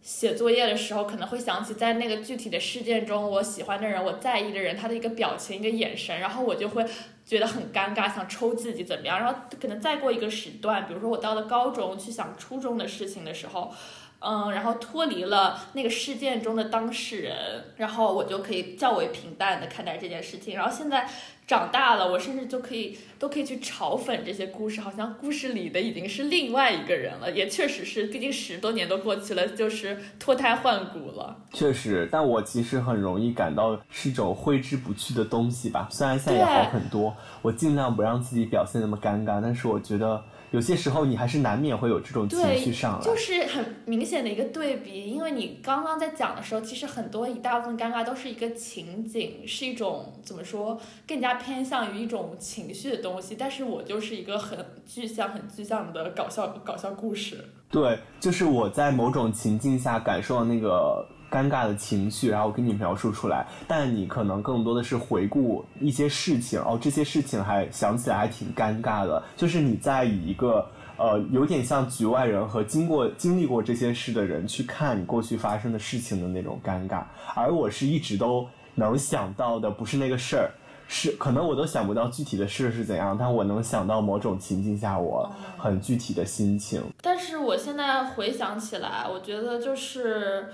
[0.06, 6.86] 写作业的时候可能会想起在那个具体的事件中，我喜欢的人，我在意的人，他的一个表情、一个眼神，然后我就会
[7.26, 9.20] 觉得很尴尬，想抽自己怎么样？
[9.20, 13.74] 然后可能再过一个时段，比如说我到了高中去想初中的事情的时候，
[14.20, 20.56] 嗯，然后脱离了那个事件中的当事人，然后我就可以较为平淡的看待这件事情。
[20.56, 21.10] 然后现在
[21.48, 27.32] 长大了，我甚至就可以都可以去嘲讽这些故事，好像故事里的已经是另外一个人了。
[27.32, 31.36] 也确实是，毕竟十多年都过去了，就是脱胎换骨了。
[31.54, 35.88] 确实，但我其实很容易感到是一种挥之不去的东西吧。
[35.92, 40.24] 虽然现在也好很多，我尽量不让自己表现那么尴尬，但是我觉得。
[40.56, 45.12] 有些时候你还是难免会有这种情绪上来，就是很明显的一个对比。
[45.12, 53.36] 因为你刚刚在讲的时候，其实很多一大部分尴尬都是一个情景，是一种怎么说，更加偏向于一种情绪的东西。
[53.38, 57.44] 但是我就是一个很具象、很具象的搞笑搞笑故事。
[57.70, 61.06] 对，就是我在某种情境下感受到那个。
[61.36, 70.66] 尴尬的情绪，然后给你描述出来，但你可能更多的是回顾一些事情哦，这些事情还想起来还挺尴尬的，就是你在以一个
[70.96, 77.04] 呃有点像局外人和经过经历过这些事的人去看你过去发生的事情的那种尴尬，
[77.36, 80.50] 而我是一直都能想到的不是那个事儿，
[80.88, 86.82] 是可能我都想不到具体的事是怎样，但我能想到某种情境下我很具体的心情。
[87.02, 90.48] 但是我现在回想起来，我觉得就是。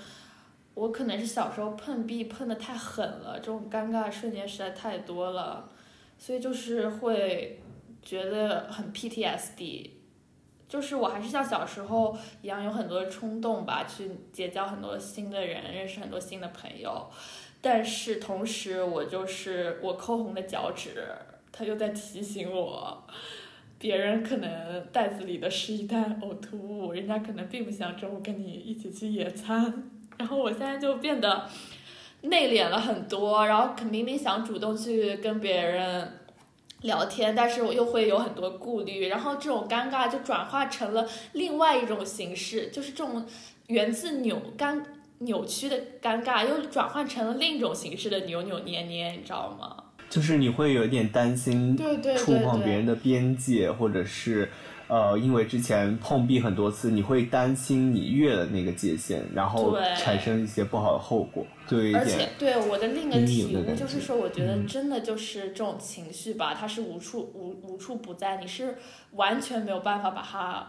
[0.74, 5.70] 我可能是小时候碰壁碰的太狠了，这种尴尬瞬间实在太多了，
[6.18, 7.62] 所以就是会
[8.02, 9.90] 觉得很 PTSD，
[10.70, 17.10] 就是我还是像小时候一样有很多冲动吧，去结交很多新的人，认识很多新的朋友，
[17.60, 21.06] 但是同时我就是我抠红的脚趾，
[21.52, 23.06] 他又在提醒我，
[23.78, 29.92] 别人可能袋子里的是一袋呕吐物，人家可能并不想中午跟你一起去野餐。
[30.22, 31.50] 然后我现在就变得
[32.22, 36.20] 内敛了很多，然后明明想主动去跟别人
[36.84, 43.26] 聊天，但是我又会有很多顾虑，然后这种尴尬就转化成了另外一种形式，就是这种
[43.66, 44.80] 源自扭尴
[45.18, 49.86] 扭曲的尴尬，又转换成了另一种形式的扭扭捏捏，你知道吗？
[50.08, 51.76] 就是你会有点担心
[52.16, 54.48] 触碰别人的边界，或者是。
[54.92, 62.02] 呃，因为之前碰壁很多次，你会担心你越了那个界限，然后产生一些不好的后果，就有一点。
[62.02, 68.80] 而且，对我的另一个体悟就是说，我觉得真的就是这种情绪吧，它是无处无无处不在，你是
[69.14, 70.68] 完全没有办法把它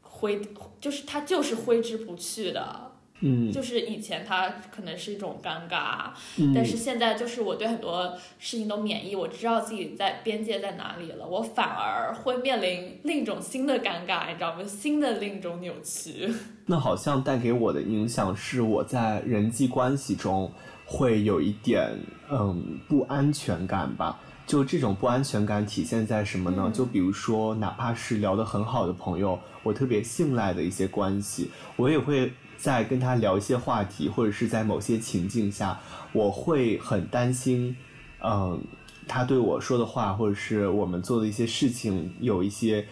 [0.00, 0.42] 挥，
[0.80, 2.91] 就是它就是挥之不去的。
[3.24, 6.10] 嗯，就是以前它可能是一种尴尬，
[6.52, 14.64] 但是现在就是我对很多事情都免疫，我知道自己在边界在哪里了，我反而会面临另一种新的尴尬，你知道吗？
[14.64, 16.28] 新的另一种扭曲。
[16.66, 20.52] 那好像带给我的影响是我在人际关系中
[20.84, 21.96] 会有一点
[22.28, 24.18] 嗯不安全感吧？
[24.44, 26.72] 就这种不安全感体现在什么呢？
[26.74, 32.32] 就比如说，哪怕是聊得很好的朋友，我特别信赖的一些关系，我也会。
[32.62, 35.76] 在跟他聊一些话题，或者是在某些情境下，
[36.12, 37.76] 我会很担心，
[38.22, 38.62] 嗯，
[39.08, 42.86] 他对我说的话，或者是我们做的一些事情，有一些，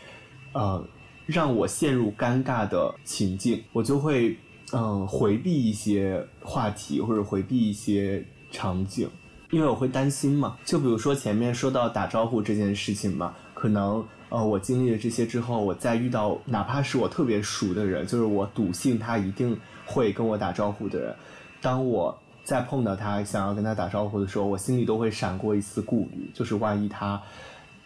[0.55, 0.85] 呃，
[1.25, 4.37] 让我陷入尴尬的情境，我就会
[4.73, 9.09] 嗯回避一些话题，或者回避一些场景，
[9.53, 10.59] 因为我会担心嘛。
[10.65, 14.05] 就比如说前面说到打招呼这件事情嘛，可能。
[14.31, 21.15] 呃，我经历了这些之后，我再遇到哪怕是我特别熟的人，就是我笃信他一定会跟我打招呼的人，
[21.61, 27.21] 当我再碰到他想要跟他打招呼的时候，我心里都会闪过一丝顾虑，就是万一他，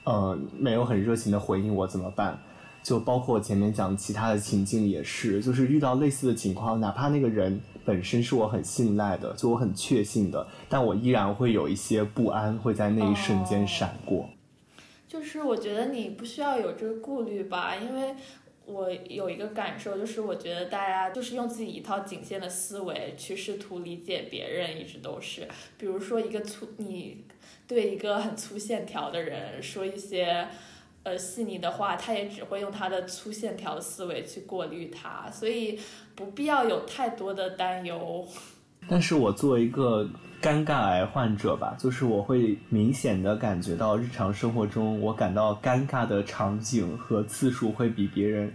[0.04, 2.38] 呃，没有很热情的回应我怎么办？
[2.82, 14.28] 就包括我前面讲其他的情境也是，就是遇到类似的情况，哪怕那个人本身是我很信赖的，就我很确信的，但我依然会有一些不安会在那一瞬间闪过。
[15.14, 18.16] 就是我觉得你不需要有这个顾虑吧，因为
[18.66, 25.46] 我有一个感受，就是我觉得大家就是用自己一套仅限的思维去试图理解别人，一直都是。
[25.78, 27.24] 比如说一个粗，你
[27.68, 30.48] 对一个很粗线条的人说一些
[31.04, 35.78] 呃细腻的话，他也只会用他的粗线条思维去过滤它，所以
[36.16, 38.26] 不必要有太多的担忧。
[38.88, 40.08] 但是我作为一个。
[40.42, 48.52] 尴尬癌患者吧，就是我会明显的感觉到日常生活中我感到尴尬的场景和次数会比别人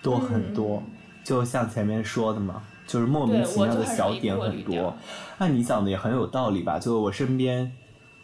[0.00, 0.80] 多很多。
[1.24, 4.94] 就像前面说的嘛，就是莫名其妙的小点很多。
[5.36, 6.78] 那你讲的也很有道理吧？
[6.78, 7.72] 就我身边，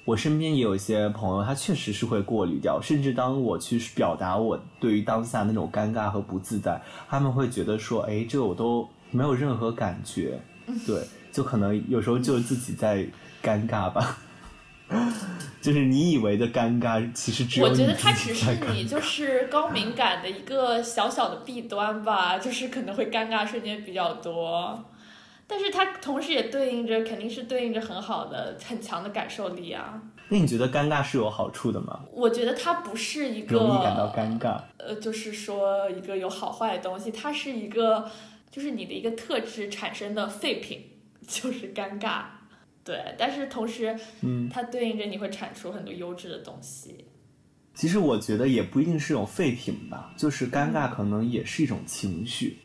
[0.04, 10.40] 我身边也有一些朋友，他确实是会过滤掉，甚至当我去表达我对于当下那种尴尬和不自在，他们会觉得说，哎，这我都没有任何感觉，
[10.86, 11.02] 对。
[11.32, 13.06] 就可能有时候就是自己在
[13.42, 14.18] 尴尬吧，
[15.60, 24.84] 就是你以为的尴尬，其实只有我觉得它只是你就是高敏感的一个小小的弊端吧， 就是可能会尴尬瞬间比较多。
[25.46, 30.00] 但是它同时也对应着，肯定是对应着很好的、很强的感受力啊。
[30.28, 31.98] 那你觉得尴尬是有好处的吗？
[32.12, 38.08] 我觉得它不是一个容易感到尴尬，呃，就是说一个有好坏的东西，它是一个，
[38.48, 40.89] 就是你的一个特质产生的废品，
[41.42, 42.22] 就是尴尬。
[42.82, 47.04] 对，但是同时，嗯，它对应着你会产出很多优质的东西。
[47.74, 52.58] 其实我觉得也不一定是种废品吧，就是尴尬可能也是一种情绪，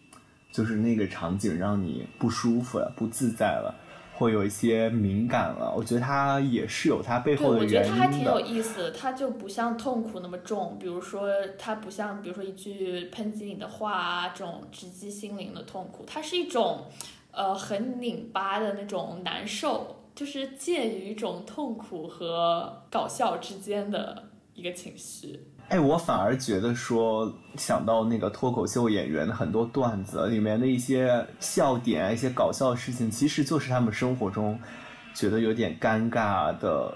[0.52, 3.76] 就是那个场景让你不舒服了、不自在了，
[4.14, 5.74] 会有一些敏感了。
[5.76, 8.40] 我觉得它也是有它背，后的原因的我觉得它还挺有。
[8.40, 16.86] 意思的，它就不像痛苦那么重，比如说它不像，比如说一句抨击你的话啊，这种直击心灵的痛苦，它是一种，
[17.36, 25.40] 呃，很拧巴的那种难受，就是介于一种痛苦和搞笑之间的一个情绪。
[25.68, 34.60] 哎，我反而觉得说，想到那个脱口秀演员的很多段子里面的一些笑点、一些搞笑的事情，其实就是他们生活中
[35.14, 36.96] 觉得有点尴尬的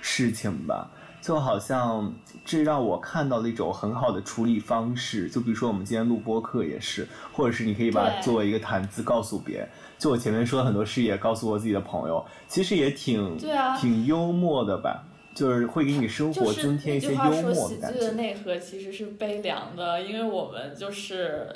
[0.00, 0.88] 事情吧。
[1.24, 2.14] 就好像
[2.44, 5.26] 这让我看到了一种很好的处理方式。
[5.30, 9.66] 就比如说我们今天录播课也是，或者是你可以把它作为一个谈资告诉别人。
[9.96, 15.06] 就我前面说的很多事，也告诉我自己的朋友，其实也挺对啊挺幽默的吧。
[15.34, 18.12] 就是会给你生活增添一些幽默的感觉喜剧的。
[18.12, 21.48] 内核其实是悲凉的，因为我们就是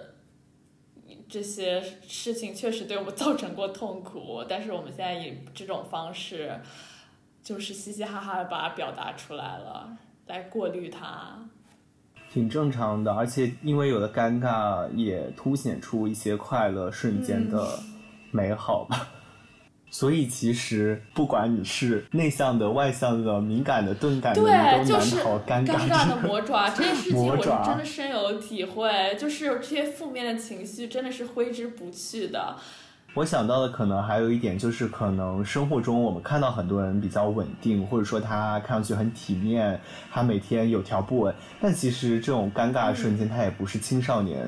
[1.29, 6.59] 这些事情确实对我们造成过痛苦，但是我们现在以这种方式，
[7.49, 9.89] 就是嘻嘻哈哈的把它表达出来了，
[10.27, 11.39] 来过滤它。
[12.31, 17.85] 挺正常的，而且因为有了尴尬，也凸显出一些快乐瞬间的嗯
[18.33, 19.09] 美好吧。
[19.91, 32.55] 所以其实不管你是内向的、外向的、敏感的、钝感的，对，就是难逃尴尬的魔爪，这件事 情我是真的深有体会，就是这些负面的情绪真的是挥之不去的。
[33.15, 39.81] 我想到的可能还有一点就是，可能生活中我们看到很多人比较稳定，或者说他看上去很体面，
[40.11, 44.47] 他每天有条不紊，但其实这种尴尬的瞬间，他也不是青少年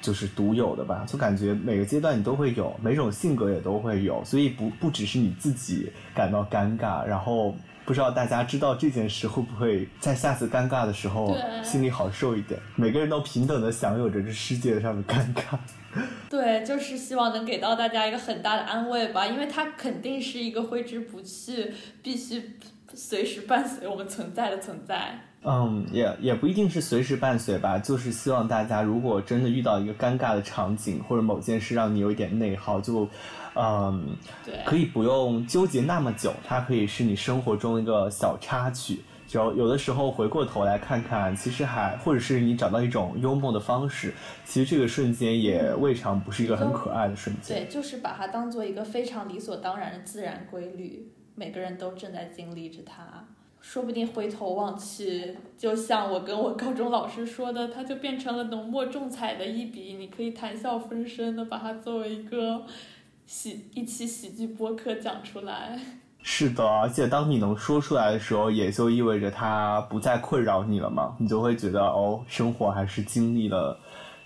[0.00, 1.04] 就是独有的吧？
[1.06, 7.54] 就感觉每个阶段你都会有，每种性格也都会有，所以不不只是你自己感到尴尬，然后。
[7.86, 12.60] 不知道大家知道这件事会不会在下次尴尬的时候心里好受一点？
[12.74, 15.56] 每个人都平等的享有着这世界上的尴尬。
[16.28, 21.72] 对，就是希望能给到大家一个很大的安慰吧，因为它肯定是一个挥之不去、
[22.02, 22.58] 必须
[22.92, 25.20] 随时伴随我们存在的存在。
[25.44, 33.08] 嗯，也也不一定是随时伴随吧，就是希望大家如果真的遇到一个尴尬的场景，或者某件事让你有一点内耗，就，
[33.56, 39.00] 嗯，对，可以不用纠结那么久，它可以是你生活中一个小插曲。
[39.26, 44.14] 就有的时候回过头来看看，其实还或者是你找到一种幽默的方式，
[44.44, 47.56] 其实这个瞬间也未尝不是一个很可爱的瞬间。
[47.56, 53.24] 对，就是把它当做一个非常理所当然的自然规律，每个人都正在经历着它。
[53.60, 62.62] 说不定回头望去，就像我跟我高中老师说的，它就变成了浓墨重彩的一笔，你可以谈笑风生的把它作为一个
[63.26, 65.78] 喜一期喜剧播客讲出来。
[66.22, 73.78] 是的，而且当你能说出来的时候，也就意味着它不再困扰你了嘛，你就会觉得哦，生活还是经历了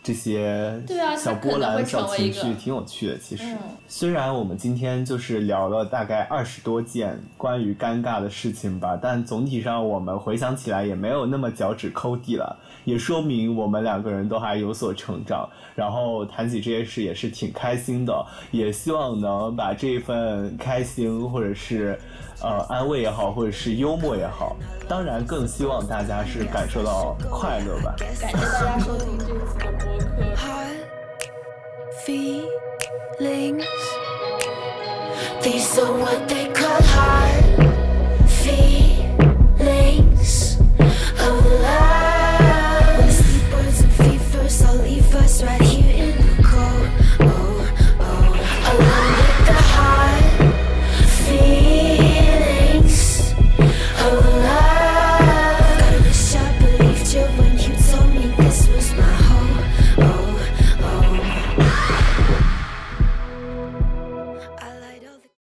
[0.02, 3.18] 这些对啊小波澜、小情绪，挺有趣的。
[3.18, 15.48] 其实，嗯虽然我们今天就是聊了大概二十多件关于尴尬的事情吧，但总体上我们回想起来也没有那么脚趾抠地了，也说明我们两个人都还有所成长。
[15.74, 21.98] 然后谈起这些事也是挺开心的，也希望能把这份开心或者是
[22.42, 24.56] 呃安慰也好，或者是幽默也好，
[24.88, 27.94] 当然更希望大家是感受到快乐吧。
[27.98, 29.98] 感谢大家收听这次的播
[30.34, 30.50] 客。